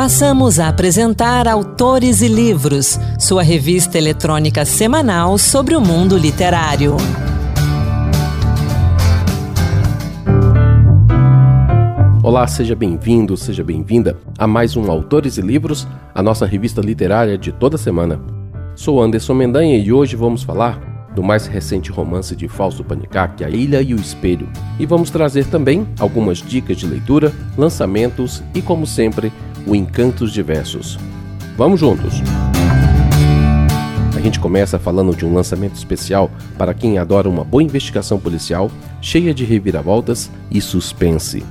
Passamos 0.00 0.58
a 0.58 0.68
apresentar 0.68 1.46
Autores 1.46 2.22
e 2.22 2.26
Livros, 2.26 2.98
sua 3.18 3.42
revista 3.42 3.98
eletrônica 3.98 4.64
semanal 4.64 5.36
sobre 5.36 5.76
o 5.76 5.80
mundo 5.82 6.16
literário. 6.16 6.96
Olá, 12.22 12.46
seja 12.46 12.74
bem-vindo, 12.74 13.36
seja 13.36 13.62
bem-vinda 13.62 14.16
a 14.38 14.46
mais 14.46 14.74
um 14.74 14.90
Autores 14.90 15.36
e 15.36 15.42
Livros, 15.42 15.86
a 16.14 16.22
nossa 16.22 16.46
revista 16.46 16.80
literária 16.80 17.36
de 17.36 17.52
toda 17.52 17.76
semana. 17.76 18.18
Sou 18.74 19.02
Anderson 19.02 19.34
Mendanha 19.34 19.76
e 19.76 19.92
hoje 19.92 20.16
vamos 20.16 20.42
falar 20.42 20.80
do 21.14 21.22
mais 21.22 21.46
recente 21.46 21.90
romance 21.90 22.34
de 22.34 22.48
Fausto 22.48 22.82
Panicac, 22.82 23.44
A 23.44 23.50
Ilha 23.50 23.82
e 23.82 23.92
o 23.92 24.00
Espelho, 24.00 24.48
e 24.78 24.86
vamos 24.86 25.10
trazer 25.10 25.44
também 25.46 25.86
algumas 25.98 26.38
dicas 26.38 26.78
de 26.78 26.86
leitura, 26.86 27.32
lançamentos 27.58 28.42
e, 28.54 28.62
como 28.62 28.86
sempre, 28.86 29.32
o 29.66 29.74
Encantos 29.74 30.32
Diversos. 30.32 30.98
Vamos 31.56 31.80
juntos! 31.80 32.22
A 34.16 34.20
gente 34.20 34.38
começa 34.38 34.78
falando 34.78 35.16
de 35.16 35.24
um 35.24 35.34
lançamento 35.34 35.76
especial 35.76 36.30
para 36.58 36.74
quem 36.74 36.98
adora 36.98 37.28
uma 37.28 37.44
boa 37.44 37.62
investigação 37.62 38.18
policial, 38.18 38.70
cheia 39.00 39.32
de 39.32 39.44
reviravoltas 39.44 40.30
e 40.50 40.60
suspense. 40.60 41.42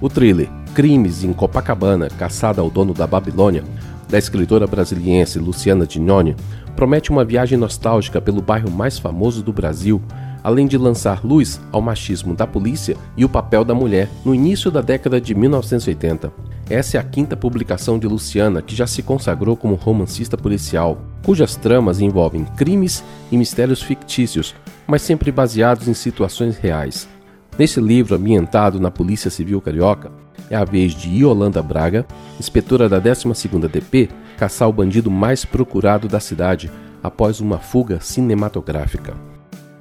O 0.00 0.08
thriller 0.08 0.48
Crimes 0.74 1.24
em 1.24 1.32
Copacabana, 1.32 2.08
Caçada 2.10 2.60
ao 2.60 2.68
Dono 2.68 2.92
da 2.92 3.06
Babilônia, 3.06 3.64
da 4.08 4.18
escritora 4.18 4.66
brasiliense 4.66 5.38
Luciana 5.38 5.86
Dignoni, 5.86 6.36
promete 6.76 7.10
uma 7.10 7.24
viagem 7.24 7.56
nostálgica 7.56 8.20
pelo 8.20 8.42
bairro 8.42 8.70
mais 8.70 8.98
famoso 8.98 9.42
do 9.42 9.52
Brasil, 9.52 10.02
além 10.44 10.66
de 10.66 10.76
lançar 10.76 11.24
luz 11.24 11.58
ao 11.72 11.80
machismo 11.80 12.34
da 12.34 12.46
polícia 12.46 12.96
e 13.16 13.24
o 13.24 13.28
papel 13.28 13.64
da 13.64 13.74
mulher 13.74 14.10
no 14.22 14.34
início 14.34 14.70
da 14.70 14.82
década 14.82 15.18
de 15.18 15.34
1980. 15.34 16.30
Essa 16.68 16.98
é 16.98 17.00
a 17.00 17.04
quinta 17.04 17.34
publicação 17.36 17.98
de 17.98 18.06
Luciana, 18.06 18.60
que 18.60 18.76
já 18.76 18.86
se 18.86 19.02
consagrou 19.02 19.56
como 19.56 19.74
romancista 19.74 20.36
policial, 20.36 20.98
cujas 21.24 21.56
tramas 21.56 22.00
envolvem 22.00 22.44
crimes 22.56 23.02
e 23.32 23.38
mistérios 23.38 23.82
fictícios, 23.82 24.54
mas 24.86 25.00
sempre 25.00 25.32
baseados 25.32 25.88
em 25.88 25.94
situações 25.94 26.58
reais. 26.58 27.08
Nesse 27.58 27.80
livro, 27.80 28.14
ambientado 28.14 28.78
na 28.78 28.90
Polícia 28.90 29.30
Civil 29.30 29.60
Carioca, 29.60 30.10
é 30.50 30.56
a 30.56 30.64
vez 30.64 30.94
de 30.94 31.08
Yolanda 31.08 31.62
Braga, 31.62 32.06
inspetora 32.38 32.88
da 32.88 33.00
12ª 33.00 33.68
DP, 33.68 34.10
caçar 34.36 34.68
o 34.68 34.72
bandido 34.72 35.10
mais 35.10 35.44
procurado 35.44 36.08
da 36.08 36.20
cidade 36.20 36.70
após 37.02 37.40
uma 37.40 37.58
fuga 37.58 38.00
cinematográfica. 38.00 39.33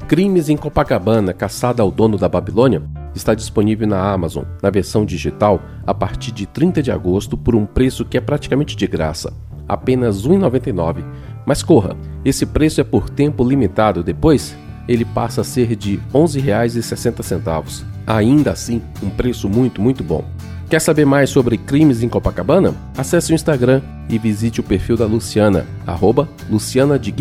Crimes 0.07 0.49
em 0.49 0.57
Copacabana, 0.57 1.33
caçada 1.33 1.81
ao 1.81 1.89
dono 1.89 2.17
da 2.17 2.27
Babilônia, 2.27 2.83
está 3.15 3.33
disponível 3.33 3.87
na 3.87 4.11
Amazon, 4.11 4.43
na 4.61 4.69
versão 4.69 5.05
digital, 5.05 5.61
a 5.85 5.93
partir 5.93 6.31
de 6.31 6.45
30 6.45 6.83
de 6.83 6.91
agosto 6.91 7.37
por 7.37 7.55
um 7.55 7.65
preço 7.65 8.03
que 8.03 8.17
é 8.17 8.21
praticamente 8.21 8.75
de 8.75 8.85
graça, 8.85 9.33
apenas 9.67 10.25
R$ 10.25 10.35
1,99. 10.35 11.03
Mas 11.45 11.63
corra, 11.63 11.95
esse 12.23 12.45
preço 12.45 12.81
é 12.81 12.83
por 12.83 13.09
tempo 13.09 13.43
limitado, 13.47 14.03
depois 14.03 14.55
ele 14.87 15.05
passa 15.05 15.41
a 15.41 15.43
ser 15.43 15.75
de 15.75 15.95
R$ 15.95 16.01
11,60. 16.13 17.83
Ainda 18.05 18.51
assim, 18.51 18.81
um 19.01 19.09
preço 19.09 19.47
muito, 19.47 19.81
muito 19.81 20.03
bom. 20.03 20.25
Quer 20.69 20.79
saber 20.79 21.05
mais 21.05 21.29
sobre 21.29 21.57
crimes 21.57 22.03
em 22.03 22.09
Copacabana? 22.09 22.73
Acesse 22.97 23.31
o 23.31 23.35
Instagram 23.35 23.81
e 24.09 24.17
visite 24.17 24.59
o 24.59 24.63
perfil 24.63 24.97
da 24.97 25.05
Luciana, 25.05 25.65
arroba 25.85 26.27
Luciana 26.49 26.99
de. 26.99 27.13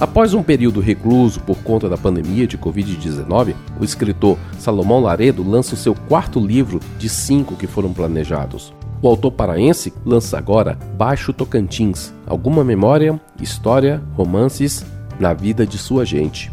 Após 0.00 0.32
um 0.32 0.44
período 0.44 0.78
recluso 0.78 1.40
por 1.40 1.58
conta 1.58 1.88
da 1.88 1.98
pandemia 1.98 2.46
de 2.46 2.56
Covid-19, 2.56 3.56
o 3.80 3.84
escritor 3.84 4.38
Salomão 4.56 5.00
Laredo 5.00 5.42
lança 5.42 5.74
o 5.74 5.76
seu 5.76 5.92
quarto 5.92 6.38
livro 6.38 6.78
de 6.96 7.08
cinco 7.08 7.56
que 7.56 7.66
foram 7.66 7.92
planejados. 7.92 8.72
O 9.02 9.08
autor 9.08 9.32
paraense 9.32 9.92
lança 10.06 10.38
agora 10.38 10.78
Baixo 10.96 11.32
Tocantins, 11.32 12.14
alguma 12.28 12.62
memória, 12.62 13.20
história, 13.40 14.00
romances 14.14 14.86
na 15.18 15.34
vida 15.34 15.66
de 15.66 15.76
sua 15.76 16.04
gente. 16.04 16.48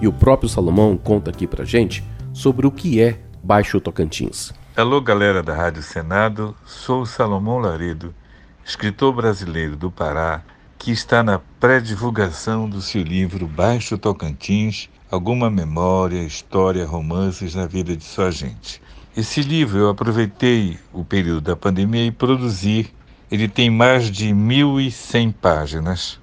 E 0.00 0.08
o 0.08 0.12
próprio 0.12 0.48
Salomão 0.48 0.96
conta 0.96 1.30
aqui 1.30 1.46
pra 1.46 1.64
gente 1.64 2.04
sobre 2.32 2.66
o 2.66 2.72
que 2.72 3.00
é 3.00 3.20
Baixo 3.44 3.80
Tocantins. 3.80 4.52
Alô, 4.76 5.00
galera 5.00 5.40
da 5.40 5.54
Rádio 5.54 5.84
Senado, 5.84 6.56
sou 6.66 7.06
Salomão 7.06 7.58
Laredo, 7.58 8.12
escritor 8.64 9.14
brasileiro 9.14 9.76
do 9.76 9.88
Pará, 9.88 10.42
que 10.80 10.90
está 10.90 11.22
na 11.22 11.38
pré-divulgação 11.38 12.66
do 12.66 12.80
seu 12.80 13.02
livro 13.02 13.46
Baixo 13.46 13.98
Tocantins, 13.98 14.88
alguma 15.10 15.50
memória, 15.50 16.22
história, 16.22 16.86
romances 16.86 17.54
na 17.54 17.66
vida 17.66 17.94
de 17.94 18.02
sua 18.02 18.30
gente. 18.30 18.80
Esse 19.14 19.42
livro 19.42 19.78
eu 19.78 19.90
aproveitei 19.90 20.78
o 20.90 21.04
período 21.04 21.42
da 21.42 21.54
pandemia 21.54 22.06
e 22.06 22.10
produzi. 22.10 22.90
Ele 23.30 23.46
tem 23.46 23.68
mais 23.68 24.10
de 24.10 24.30
1.100 24.30 25.34
páginas 25.34 26.18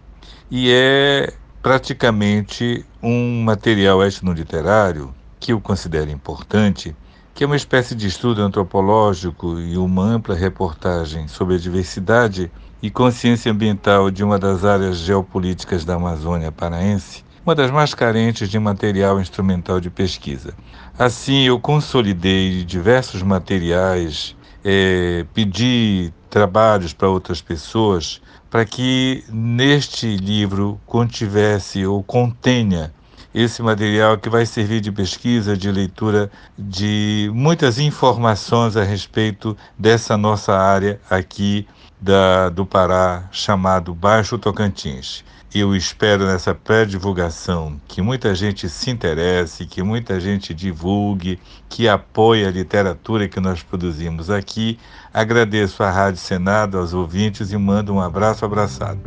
e 0.50 0.72
é 0.72 1.32
praticamente 1.62 2.84
um 3.02 3.44
material 3.44 4.04
etnoliterário 4.04 5.14
que 5.40 5.54
eu 5.54 5.62
considero 5.62 6.10
importante 6.10 6.96
que 7.36 7.44
é 7.44 7.48
uma 7.48 7.56
espécie 7.56 7.94
de 7.94 8.08
estudo 8.08 8.42
antropológico 8.42 9.60
e 9.60 9.78
uma 9.78 10.02
ampla 10.02 10.34
reportagem 10.34 11.28
sobre 11.28 11.54
a 11.54 11.60
diversidade 11.60 12.52
e 12.82 12.90
consciência 12.90 13.52
ambiental 13.52 14.12
de 14.12 14.24
uma 14.24 14.38
das 14.38 14.64
áreas 14.64 14.98
geopolíticas 14.98 15.84
da 15.84 15.96
Amazônia 15.96 16.52
paraense, 16.52 17.24
uma 17.46 17.56
das 17.56 17.72
mais 17.72 17.94
carentes 17.94 18.50
de 18.50 18.60
material 18.60 19.20
instrumental 19.22 19.80
de 19.80 19.90
pesquisa. 19.90 20.54
Assim, 20.98 21.44
eu 21.44 21.60
consolidei 21.60 22.64
diversos 22.64 23.22
materiais, 23.22 24.36
é, 24.64 25.26
pedi 25.34 26.14
trabalhos 26.30 26.94
para 26.94 27.10
outras 27.10 27.42
pessoas 27.42 28.22
para 28.50 28.66
que 28.66 29.24
neste 29.30 30.16
livro 30.18 30.80
contivesse 30.86 31.86
ou 31.86 32.04
contenha 32.04 32.94
esse 33.34 33.62
material 33.62 34.18
que 34.18 34.30
vai 34.30 34.46
servir 34.46 34.82
de 34.82 34.92
pesquisa, 34.92 35.56
de 35.56 35.72
leitura 35.72 36.32
de 36.58 37.30
muitas 37.34 37.78
informações 37.78 38.76
a 38.76 38.84
respeito 38.84 39.56
dessa 39.78 40.18
nossa 40.18 40.58
área 40.58 41.00
aqui 41.10 41.68
da, 42.00 42.50
do 42.50 42.66
Pará, 42.66 43.28
chamado 43.32 43.94
Baixo 43.94 44.38
Tocantins. 44.38 45.24
Eu 45.54 45.76
espero 45.76 46.26
nessa 46.26 46.54
pré-divulgação 46.54 47.80
que 47.88 48.02
muita 48.02 48.36
gente 48.36 48.68
se 48.70 48.92
interesse, 48.92 49.66
que 49.66 49.82
muita 49.82 50.20
gente 50.20 50.54
divulgue, 50.54 51.40
que 51.70 51.88
apoie 51.88 52.46
a 52.46 52.52
literatura 52.52 53.28
que 53.28 53.40
nós 53.40 53.64
produzimos 53.64 54.30
aqui. 54.30 54.78
Agradeço 55.14 55.82
à 55.84 55.90
Rádio 55.90 56.20
Senado, 56.20 56.78
aos 56.78 56.94
ouvintes 56.94 57.52
e 57.52 57.58
mando 57.58 57.94
um 57.94 58.02
abraço 58.02 58.44
abraçado. 58.46 59.02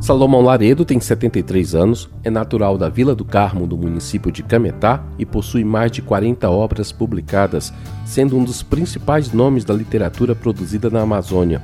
Salomão 0.00 0.40
Laredo 0.40 0.82
tem 0.82 0.98
73 0.98 1.74
anos, 1.74 2.08
é 2.24 2.30
natural 2.30 2.78
da 2.78 2.88
Vila 2.88 3.14
do 3.14 3.22
Carmo, 3.22 3.66
do 3.66 3.76
município 3.76 4.32
de 4.32 4.42
Cametá, 4.42 5.04
e 5.18 5.26
possui 5.26 5.62
mais 5.62 5.92
de 5.92 6.00
40 6.00 6.48
obras 6.48 6.90
publicadas, 6.90 7.70
sendo 8.06 8.36
um 8.38 8.42
dos 8.42 8.62
principais 8.62 9.30
nomes 9.30 9.62
da 9.62 9.74
literatura 9.74 10.34
produzida 10.34 10.88
na 10.88 11.02
Amazônia. 11.02 11.60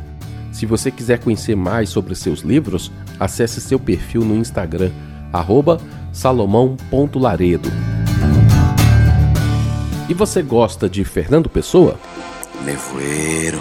Se 0.53 0.67
você 0.67 0.91
quiser 0.91 1.19
conhecer 1.19 1.57
mais 1.57 1.89
sobre 1.89 2.15
seus 2.15 2.41
livros, 2.41 2.93
acesse 3.19 3.59
seu 3.59 3.79
perfil 3.79 4.23
no 4.23 4.37
Instagram, 4.37 4.91
salomão.laredo. 6.13 7.71
E 10.09 10.15
você 10.15 10.43
gosta 10.43 10.91
de 10.91 11.05
Fernando 11.05 11.49
Pessoa? 11.49 11.99
Nevoeiro. 12.65 13.61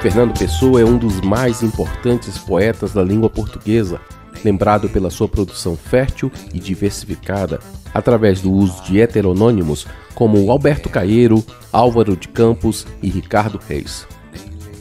Fernando 0.00 0.38
Pessoa 0.38 0.80
é 0.80 0.84
um 0.84 0.96
dos 0.96 1.20
mais 1.20 1.62
importantes 1.62 2.38
poetas 2.38 2.94
da 2.94 3.02
língua 3.02 3.28
portuguesa, 3.28 4.00
lembrado 4.42 4.88
pela 4.88 5.10
sua 5.10 5.28
produção 5.28 5.76
fértil 5.76 6.32
e 6.54 6.58
diversificada, 6.58 7.60
através 7.92 8.40
do 8.40 8.50
uso 8.50 8.82
de 8.84 8.98
heteronônimos 8.98 9.86
como 10.14 10.50
Alberto 10.50 10.88
Caeiro, 10.88 11.44
Álvaro 11.70 12.16
de 12.16 12.28
Campos 12.28 12.86
e 13.02 13.10
Ricardo 13.10 13.60
Reis. 13.68 14.06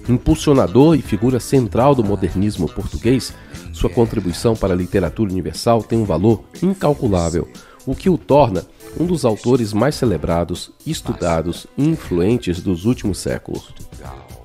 Impulsionador 0.08 0.96
e 0.96 1.02
figura 1.02 1.38
central 1.38 1.94
do 1.94 2.04
modernismo 2.04 2.70
português, 2.70 3.34
sua 3.74 3.90
contribuição 3.90 4.56
para 4.56 4.74
a 4.74 4.78
literatura 4.78 5.30
universal 5.30 5.84
tem 5.84 6.00
um 6.00 6.06
valor 6.06 6.46
incalculável, 6.64 7.46
o 7.86 7.94
que 7.94 8.10
o 8.10 8.18
torna 8.18 8.66
um 8.98 9.06
dos 9.06 9.26
autores 9.26 9.74
mais 9.74 9.96
celebrados, 9.96 10.72
estudados 10.88 11.68
e 11.78 11.86
influentes 11.86 12.62
dos 12.62 12.86
últimos 12.86 13.20
séculos. 13.20 13.74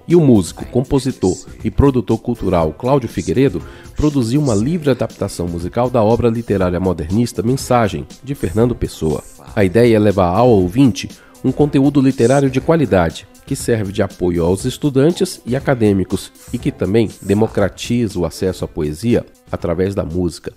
E 0.07 0.15
o 0.15 0.21
músico, 0.21 0.67
compositor 0.67 1.35
e 1.65 1.71
produtor 1.71 2.19
cultural 2.19 2.73
Cláudio 2.73 3.09
Figueiredo 3.09 3.63
produziu 3.97 4.41
uma 4.41 4.55
livre 4.55 4.91
adaptação 4.91 5.49
musical 5.49 5.89
da 5.89 6.03
obra 6.03 6.29
literária 6.29 6.79
modernista 6.79 7.43
Mensagem, 7.43 8.07
de 8.23 8.35
Fernando 8.35 8.75
Pessoa. 8.75 9.23
A 9.57 9.65
ideia 9.65 9.97
é 9.97 9.99
levar 9.99 10.29
ao 10.29 10.49
ouvinte 10.49 11.09
um 11.43 11.51
conteúdo 11.51 12.01
literário 12.01 12.51
de 12.51 12.61
qualidade, 12.61 13.27
que 13.47 13.57
serve 13.57 13.93
de 13.93 14.03
apoio 14.03 14.45
aos 14.45 14.65
estudantes 14.65 15.41
e 15.47 15.57
acadêmicos 15.57 16.33
e 16.53 16.59
que 16.59 16.73
também 16.73 17.11
democratiza 17.21 18.19
o 18.19 18.27
acesso 18.27 18.65
à 18.65 18.69
poesia 18.69 19.25
através 19.51 19.95
da 19.95 20.05
música. 20.05 20.53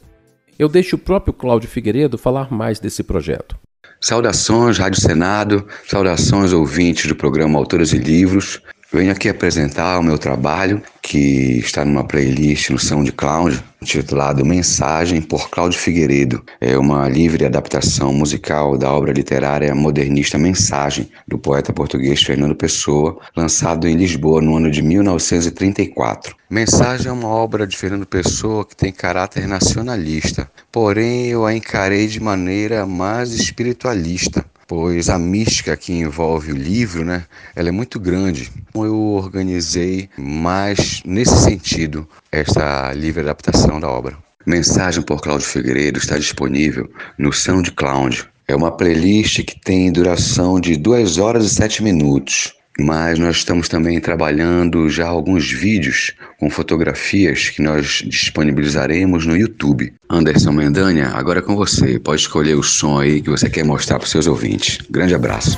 Eu 0.58 0.68
deixo 0.68 0.96
o 0.96 1.00
próprio 1.00 1.34
Cláudio 1.34 1.70
Figueiredo 1.70 2.18
falar 2.18 2.52
mais 2.52 2.80
desse 2.80 3.04
projeto. 3.04 3.58
Saudações, 4.00 4.78
Rádio 4.78 5.02
Senado, 5.02 5.68
saudações 5.88 6.54
ouvintes 6.54 7.08
do 7.08 7.16
programa 7.16 7.58
Autores 7.58 7.94
e 7.94 7.98
Livros. 7.98 8.62
Venho 8.90 9.12
aqui 9.12 9.28
apresentar 9.28 10.00
o 10.00 10.04
meu 10.04 10.18
trabalho, 10.18 10.82
que 11.02 11.60
está 11.60 11.84
numa 11.84 12.06
playlist 12.06 12.70
no 12.70 12.80
SoundCloud, 12.80 13.62
intitulado 13.82 14.46
Mensagem 14.46 15.22
por 15.22 15.50
Cláudio 15.50 15.78
Figueiredo. 15.78 16.42
É 16.62 16.78
uma 16.78 17.10
livre 17.10 17.46
adaptação 17.46 18.14
musical 18.14 18.78
da 18.78 18.90
obra 18.90 19.12
literária 19.12 19.76
modernista 19.76 20.38
Mensagem, 20.38 21.12
do 21.28 21.38
poeta 21.38 21.74
português 21.74 22.24
Fernando 22.24 22.56
Pessoa, 22.56 23.20
lançado 23.36 23.90
em 23.90 23.98
Lisboa 23.98 24.42
no 24.42 24.56
ano 24.56 24.72
de 24.72 24.82
1934. 24.82 26.34
Mensagem 26.50 27.08
é 27.08 27.12
uma 27.12 27.28
obra 27.28 27.68
de 27.68 27.76
Fernando 27.76 28.06
Pessoa 28.06 28.64
que 28.64 28.74
tem 28.76 28.94
caráter 28.94 29.50
nacionalista, 29.50 30.50
porém 30.72 31.26
eu 31.28 31.46
a 31.46 31.54
encarei 31.54 32.08
de 32.08 32.22
maneira 32.22 32.86
mais 32.86 33.34
espiritualista 33.34 34.46
pois 34.68 35.10
a 35.10 35.18
mística 35.18 35.78
que 35.78 35.94
envolve 35.94 36.52
o 36.52 36.58
livro, 36.58 37.06
né, 37.06 37.26
ela 37.56 37.70
é 37.70 37.72
muito 37.72 38.00
grande. 38.00 38.52
Eu 38.76 38.96
organizei 38.96 40.10
mais 40.18 41.02
nesse 41.06 41.38
sentido 41.38 42.08
esta 42.32 42.94
livre 42.94 43.22
adaptação 43.22 43.80
da 43.80 43.90
obra. 43.90 44.18
Mensagem 44.46 45.02
por 45.02 45.22
Cláudio 45.22 45.48
Figueiredo 45.48 46.00
está 46.00 46.18
disponível 46.18 46.90
no 47.18 47.34
SoundCloud. 47.34 48.28
É 48.48 48.56
uma 48.56 48.72
playlist 48.72 49.44
que 49.44 49.60
tem 49.60 49.92
duração 49.92 50.60
de 50.60 50.78
2 50.78 51.18
horas 51.18 51.46
e 51.46 51.50
7 51.50 51.84
minutos 51.84 52.57
mas 52.80 53.18
nós 53.18 53.38
estamos 53.38 53.68
também 53.68 54.00
trabalhando 54.00 54.90
já 54.90 55.08
alguns 55.08 55.52
vídeos 55.52 56.14
com 56.40 56.50
fotografias 56.50 57.50
que 57.50 57.62
nós 57.62 58.04
disponibilizaremos 58.06 59.26
no 59.26 59.36
YouTube. 59.36 59.94
Anderson 60.10 60.52
Mendanha, 60.52 61.12
agora 61.14 61.40
é 61.40 61.42
com 61.42 61.56
você. 61.56 62.00
Pode 62.00 62.22
escolher 62.22 62.56
o 62.56 62.64
som 62.64 63.00
aí 63.00 63.22
que 63.22 63.30
você 63.30 63.50
quer 63.50 63.66
mostrar 63.66 63.98
para 63.98 64.06
os 64.06 64.12
seus 64.12 64.28
ouvintes. 64.28 64.80
Grande 64.90 65.16
abraço. 65.16 65.58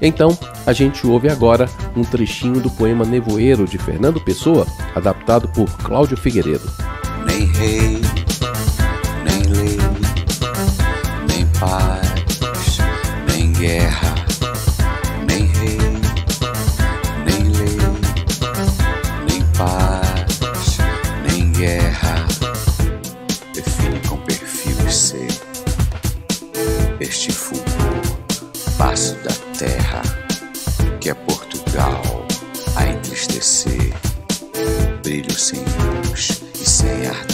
Então, 0.00 0.38
a 0.66 0.72
gente 0.72 1.06
ouve 1.06 1.28
agora 1.28 1.68
um 1.96 2.02
trechinho 2.02 2.60
do 2.60 2.70
poema 2.70 3.04
Nevoeiro 3.04 3.66
de 3.66 3.78
Fernando 3.78 4.20
Pessoa, 4.20 4.66
adaptado 4.94 5.48
por 5.48 5.66
Cláudio 5.78 6.16
Figueiredo. 6.16 6.70
Nem 7.26 7.46
rei, 7.46 8.00
nem 9.24 9.42
lei, 9.52 9.78
nem 11.28 11.46
paz, 11.58 12.78
nem 13.28 13.52
guerra 13.52 14.07
say 36.78 37.08
I 37.08 37.27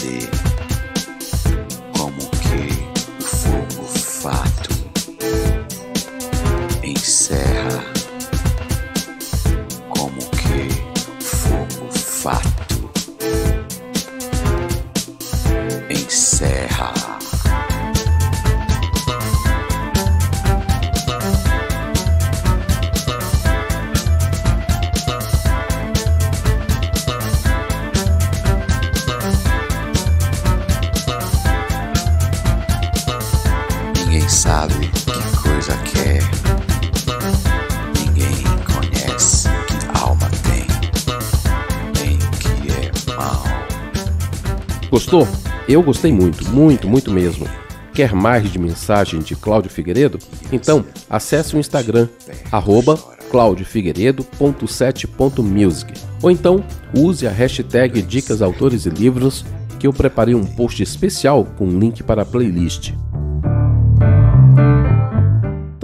Eu 45.66 45.82
gostei 45.82 46.12
muito, 46.12 46.46
muito, 46.50 46.86
muito 46.86 47.10
mesmo. 47.10 47.48
Quer 47.94 48.12
mais 48.12 48.52
de 48.52 48.58
mensagem 48.58 49.20
de 49.20 49.34
Cláudio 49.34 49.70
Figueiredo? 49.70 50.18
Então 50.52 50.84
acesse 51.08 51.56
o 51.56 51.58
Instagram, 51.58 52.06
arroba 52.52 52.98
claudiofigueiredo.7.music 53.30 55.94
ou 56.22 56.30
então 56.30 56.62
use 56.96 57.26
a 57.26 57.30
hashtag 57.30 58.02
Dicas 58.02 58.42
Autores 58.42 58.84
e 58.84 58.90
Livros 58.90 59.42
que 59.78 59.86
eu 59.86 59.92
preparei 59.92 60.34
um 60.34 60.44
post 60.44 60.82
especial 60.82 61.46
com 61.56 61.78
link 61.78 62.02
para 62.02 62.20
a 62.22 62.26
playlist. 62.26 62.92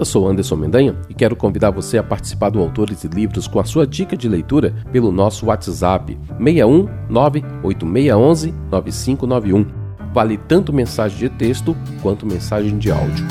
Eu 0.00 0.05
sou 0.06 0.26
Anderson 0.26 0.56
Mendanha 0.56 0.97
e 1.11 1.14
quero 1.14 1.37
convidar 1.37 1.70
você 1.70 1.99
a 1.99 2.02
participar 2.02 2.49
do 2.49 2.58
Autores 2.58 3.05
e 3.05 3.06
Livros 3.06 3.47
com 3.47 3.61
a 3.61 3.64
sua 3.64 3.87
dica 3.87 4.17
de 4.17 4.31
leitura 4.31 4.75
pelo 4.91 5.12
nosso 5.12 5.44
WhatsApp 5.44 6.19
61 6.38 6.88
98611 7.11 8.55
9591. 8.70 9.67
Vale 10.11 10.38
tanto 10.38 10.73
mensagem 10.73 11.19
de 11.19 11.29
texto 11.29 11.76
quanto 12.00 12.25
mensagem 12.25 12.79
de 12.79 12.91
áudio. 12.91 13.26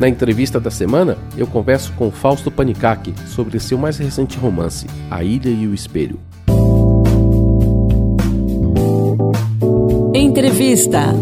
Na 0.00 0.08
entrevista 0.08 0.58
da 0.58 0.70
semana, 0.70 1.18
eu 1.36 1.46
converso 1.46 1.92
com 1.92 2.10
Fausto 2.10 2.50
Panicac 2.50 3.12
sobre 3.26 3.60
seu 3.60 3.76
mais 3.76 3.98
recente 3.98 4.38
romance, 4.38 4.86
A 5.10 5.22
Ilha 5.22 5.50
e 5.50 5.66
o 5.66 5.74
Espelho. 5.74 6.18
Entrevista 10.14 11.14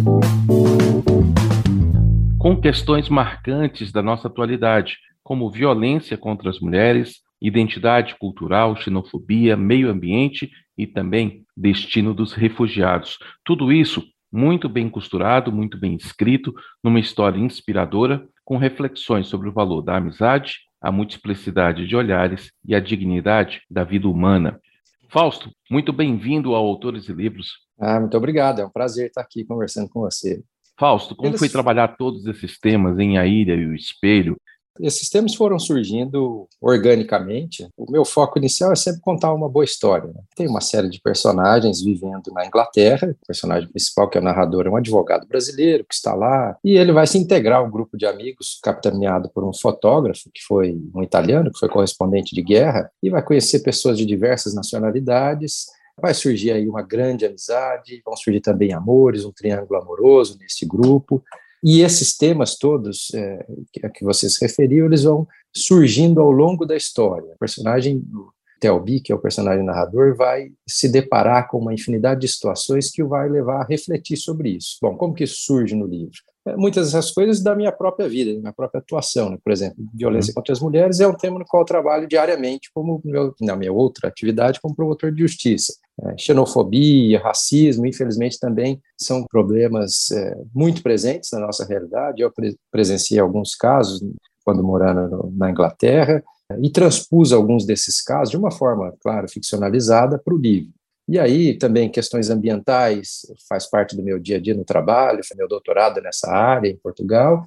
com 2.47 2.61
questões 2.61 3.09
marcantes 3.09 3.91
da 3.91 4.01
nossa 4.01 4.29
atualidade, 4.29 4.99
como 5.21 5.51
violência 5.51 6.17
contra 6.17 6.49
as 6.49 6.61
mulheres, 6.61 7.17
identidade 7.43 8.15
cultural, 8.21 8.77
xenofobia, 8.77 9.57
meio 9.57 9.91
ambiente 9.91 10.49
e 10.79 10.87
também 10.87 11.45
destino 11.57 12.15
dos 12.15 12.33
refugiados. 12.35 13.19
Tudo 13.45 13.73
isso 13.73 14.01
muito 14.31 14.69
bem 14.69 14.89
costurado, 14.89 15.51
muito 15.51 15.77
bem 15.77 15.97
escrito, 15.97 16.55
numa 16.85 17.01
história 17.01 17.37
inspiradora, 17.37 18.25
com 18.45 18.59
reflexões 18.59 19.27
sobre 19.27 19.49
o 19.49 19.53
valor 19.53 19.83
da 19.83 19.97
amizade, 19.97 20.59
a 20.81 20.93
multiplicidade 20.93 21.85
de 21.85 21.97
olhares 21.97 22.53
e 22.65 22.77
a 22.77 22.79
dignidade 22.79 23.63
da 23.69 23.83
vida 23.83 24.09
humana. 24.09 24.61
Fausto, 25.09 25.51
muito 25.69 25.93
bem-vindo 25.93 26.55
ao 26.55 26.65
Autores 26.65 27.09
e 27.09 27.13
Livros. 27.13 27.67
Ah, 27.77 27.99
muito 27.99 28.17
obrigado, 28.17 28.61
é 28.61 28.65
um 28.65 28.71
prazer 28.71 29.09
estar 29.09 29.23
aqui 29.23 29.45
conversando 29.45 29.89
com 29.89 30.03
você. 30.03 30.45
Fausto, 30.79 31.17
como 31.17 31.31
Eles... 31.31 31.39
foi 31.39 31.49
trabalhar 31.49 31.97
todos 31.97 32.27
esses 32.27 32.59
temas 32.59 32.99
em 32.99 33.19
A 33.19 33.27
Ilha 33.27 33.55
e 33.55 33.67
o 33.67 33.75
Espelho? 33.75 34.37
Esses 34.81 35.09
temas 35.09 35.35
foram 35.35 35.59
surgindo 35.59 36.47
organicamente. 36.61 37.69
O 37.77 37.91
meu 37.91 38.05
foco 38.05 38.39
inicial 38.39 38.73
é 38.73 38.77
sempre 38.77 39.01
contar 39.01 39.33
uma 39.33 39.49
boa 39.49 39.65
história. 39.65 40.09
Né? 40.09 40.21
Tem 40.35 40.47
uma 40.47 40.61
série 40.61 40.89
de 40.89 41.01
personagens 41.01 41.83
vivendo 41.83 42.31
na 42.33 42.47
Inglaterra. 42.47 43.09
O 43.23 43.27
personagem 43.27 43.69
principal, 43.71 44.09
que 44.09 44.19
é 44.19 44.21
o 44.21 44.25
narrador, 44.25 44.67
é 44.67 44.71
um 44.71 44.77
advogado 44.77 45.27
brasileiro 45.27 45.85
que 45.89 45.95
está 45.95 46.15
lá. 46.15 46.57
E 46.63 46.77
ele 46.77 46.93
vai 46.93 47.07
se 47.07 47.19
integrar 47.19 47.61
ao 47.61 47.71
grupo 47.71 47.97
de 47.97 48.07
amigos, 48.07 48.59
capitaneado 48.63 49.31
por 49.31 49.45
um 49.45 49.53
fotógrafo, 49.53 50.31
que 50.33 50.43
foi 50.43 50.79
um 50.95 51.03
italiano, 51.03 51.51
que 51.51 51.59
foi 51.59 51.69
correspondente 51.69 52.35
de 52.35 52.43
guerra, 52.43 52.91
e 53.03 53.11
vai 53.11 53.23
conhecer 53.23 53.61
pessoas 53.61 53.97
de 53.97 54.05
diversas 54.05 54.55
nacionalidades 54.55 55.67
vai 56.01 56.15
surgir 56.15 56.53
aí 56.53 56.69
uma 56.69 56.83
grande 56.83 57.25
amizade, 57.25 58.03
vão 58.05 58.17
surgir 58.17 58.41
também 58.41 58.73
amores, 58.73 59.25
um 59.25 59.33
triângulo 59.33 59.81
amoroso 59.81 60.39
nesse 60.39 60.67
grupo, 60.67 61.23
e 61.65 61.81
esses 61.81 62.17
temas 62.17 62.57
todos 62.57 63.13
é, 63.15 63.47
que, 63.73 63.89
que 63.89 64.05
você 64.05 64.29
se 64.29 64.41
referiu, 64.41 64.87
eles 64.87 65.05
vão 65.05 65.27
surgindo 65.55 66.21
ao 66.21 66.31
longo 66.31 66.67
da 66.67 66.77
história. 66.77 67.33
O 67.35 67.39
personagem 67.39 67.99
do 67.99 68.31
Telby, 68.61 69.01
que 69.01 69.13
é 69.13 69.15
o 69.15 69.21
personagem 69.21 69.65
narrador, 69.65 70.15
vai 70.15 70.51
se 70.69 70.89
deparar 70.89 71.49
com 71.49 71.59
uma 71.59 71.75
infinidade 71.75 72.21
de 72.21 72.29
situações 72.29 72.91
que 72.91 73.03
o 73.03 73.09
vai 73.09 73.29
levar 73.29 73.63
a 73.63 73.67
refletir 73.67 74.17
sobre 74.17 74.51
isso. 74.51 74.77
Bom, 74.81 74.97
como 74.97 75.15
que 75.15 75.25
isso 75.25 75.45
surge 75.45 75.75
no 75.75 75.87
livro? 75.87 76.17
Muitas 76.57 76.93
dessas 76.93 77.11
coisas 77.11 77.43
da 77.43 77.55
minha 77.55 77.73
própria 77.73 78.09
vida, 78.09 78.35
da 78.35 78.41
minha 78.41 78.53
própria 78.53 78.79
atuação. 78.79 79.31
Né? 79.31 79.39
Por 79.43 79.53
exemplo, 79.53 79.77
violência 79.95 80.31
uhum. 80.31 80.35
contra 80.35 80.53
as 80.53 80.61
mulheres 80.61 81.01
é 81.01 81.09
um 81.09 81.15
tema 81.15 81.39
no 81.39 81.45
qual 81.45 81.63
eu 81.63 81.67
trabalho 81.67 82.07
diariamente 82.07 82.71
como 82.75 83.01
meu, 83.05 83.35
na 83.41 83.57
minha 83.57 83.73
outra 83.73 84.09
atividade 84.09 84.61
como 84.61 84.75
promotor 84.75 85.11
de 85.11 85.21
justiça. 85.21 85.75
É, 86.03 86.15
xenofobia, 86.19 87.19
racismo, 87.19 87.87
infelizmente 87.87 88.39
também 88.39 88.81
são 89.01 89.25
problemas 89.25 90.11
é, 90.11 90.37
muito 90.55 90.83
presentes 90.83 91.31
na 91.33 91.41
nossa 91.41 91.65
realidade. 91.65 92.23
Eu 92.23 92.31
pre 92.31 92.57
presenciei 92.71 93.19
alguns 93.19 93.55
casos 93.55 94.05
quando 94.45 94.63
morando 94.63 95.09
no, 95.09 95.33
na 95.37 95.51
Inglaterra 95.51 96.23
e 96.63 96.71
transpus 96.71 97.33
alguns 97.33 97.67
desses 97.67 98.01
casos 98.01 98.31
de 98.31 98.37
uma 98.37 98.51
forma, 98.51 98.95
claro, 99.03 99.29
ficcionalizada 99.29 100.19
para 100.19 100.35
o 100.35 100.39
livro. 100.39 100.71
E 101.09 101.19
aí 101.19 101.57
também 101.57 101.89
questões 101.89 102.31
ambientais 102.31 103.21
faz 103.49 103.69
parte 103.69 103.97
do 103.97 104.03
meu 104.03 104.19
dia 104.19 104.39
a 104.39 104.41
dia 104.41 104.55
no 104.55 104.65
trabalho, 104.65 105.25
foi 105.25 105.37
meu 105.37 105.47
doutorado 105.47 106.01
nessa 106.01 106.31
área 106.31 106.69
em 106.69 106.77
Portugal. 106.77 107.47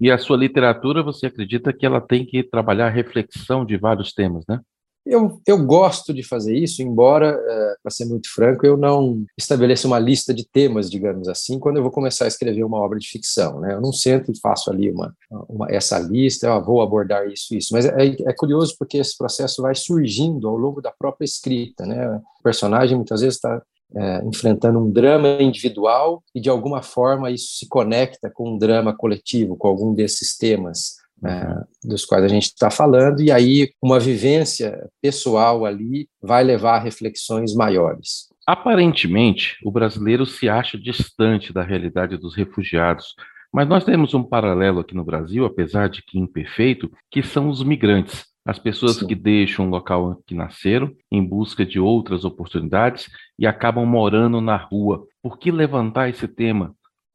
E 0.00 0.10
a 0.10 0.18
sua 0.18 0.36
literatura, 0.36 1.02
você 1.02 1.26
acredita 1.26 1.72
que 1.72 1.84
ela 1.84 2.00
tem 2.00 2.24
que 2.24 2.42
trabalhar 2.42 2.86
a 2.86 2.90
reflexão 2.90 3.64
de 3.64 3.76
vários 3.76 4.12
temas, 4.12 4.44
né? 4.48 4.60
Eu, 5.06 5.40
eu 5.46 5.62
gosto 5.64 6.14
de 6.14 6.22
fazer 6.22 6.56
isso, 6.56 6.82
embora, 6.82 7.28
é, 7.28 7.76
para 7.82 7.90
ser 7.90 8.06
muito 8.06 8.32
franco, 8.32 8.64
eu 8.64 8.74
não 8.76 9.24
estabeleça 9.36 9.86
uma 9.86 9.98
lista 9.98 10.32
de 10.32 10.48
temas, 10.48 10.90
digamos 10.90 11.28
assim, 11.28 11.58
quando 11.58 11.76
eu 11.76 11.82
vou 11.82 11.92
começar 11.92 12.24
a 12.24 12.28
escrever 12.28 12.64
uma 12.64 12.80
obra 12.80 12.98
de 12.98 13.08
ficção. 13.08 13.60
Né? 13.60 13.74
Eu 13.74 13.82
não 13.82 13.92
sento 13.92 14.32
e 14.32 14.40
faço 14.40 14.70
ali 14.70 14.90
uma, 14.90 15.14
uma 15.48 15.70
essa 15.70 15.98
lista, 15.98 16.46
eu 16.46 16.64
vou 16.64 16.80
abordar 16.80 17.28
isso, 17.28 17.54
isso. 17.54 17.68
Mas 17.72 17.84
é, 17.84 18.06
é, 18.06 18.32
curioso 18.32 18.74
porque 18.78 18.96
esse 18.96 19.16
processo 19.16 19.60
vai 19.60 19.74
surgindo 19.74 20.48
ao 20.48 20.56
longo 20.56 20.80
da 20.80 20.90
própria 20.90 21.26
escrita. 21.26 21.84
Né? 21.84 22.08
O 22.40 22.42
personagem 22.42 22.96
muitas 22.96 23.20
vezes 23.20 23.36
está 23.36 23.60
é, 23.94 24.24
enfrentando 24.24 24.78
um 24.78 24.90
drama 24.90 25.42
individual 25.42 26.22
e, 26.34 26.40
de 26.40 26.48
alguma 26.48 26.82
forma, 26.82 27.30
isso 27.30 27.58
se 27.58 27.68
conecta 27.68 28.30
com 28.30 28.54
um 28.54 28.58
drama 28.58 28.96
coletivo, 28.96 29.54
com 29.54 29.68
algum 29.68 29.92
desses 29.92 30.36
temas 30.36 31.03
né, 31.24 31.64
dos 31.82 32.04
quais 32.04 32.22
a 32.22 32.28
gente 32.28 32.44
está 32.44 32.70
falando, 32.70 33.22
e 33.22 33.32
aí 33.32 33.70
uma 33.82 33.98
vivência 33.98 34.86
pessoal 35.00 35.64
ali 35.64 36.06
vai 36.22 36.44
levar 36.44 36.76
a 36.76 36.80
reflexões 36.80 37.54
maiores. 37.54 38.28
Aparentemente, 38.46 39.56
o 39.64 39.70
brasileiro 39.70 40.26
se 40.26 40.50
acha 40.50 40.76
distante 40.76 41.50
da 41.50 41.62
realidade 41.62 42.18
dos 42.18 42.36
refugiados, 42.36 43.14
mas 43.50 43.66
nós 43.66 43.84
temos 43.84 44.12
um 44.12 44.22
paralelo 44.22 44.80
aqui 44.80 44.94
no 44.94 45.04
Brasil, 45.04 45.46
apesar 45.46 45.88
de 45.88 46.02
que 46.02 46.18
imperfeito, 46.18 46.92
que 47.10 47.22
são 47.22 47.48
os 47.48 47.62
migrantes. 47.62 48.26
As 48.46 48.58
pessoas 48.58 48.96
Sim. 48.96 49.06
que 49.06 49.14
deixam 49.14 49.66
o 49.66 49.70
local 49.70 50.20
que 50.26 50.34
nasceram 50.34 50.92
em 51.10 51.24
busca 51.24 51.64
de 51.64 51.80
outras 51.80 52.26
oportunidades 52.26 53.08
e 53.38 53.46
acabam 53.46 53.86
morando 53.86 54.42
na 54.42 54.56
rua. 54.56 55.06
Por 55.22 55.38
que 55.38 55.50
levantar 55.50 56.10
esse 56.10 56.28
tema? 56.28 56.74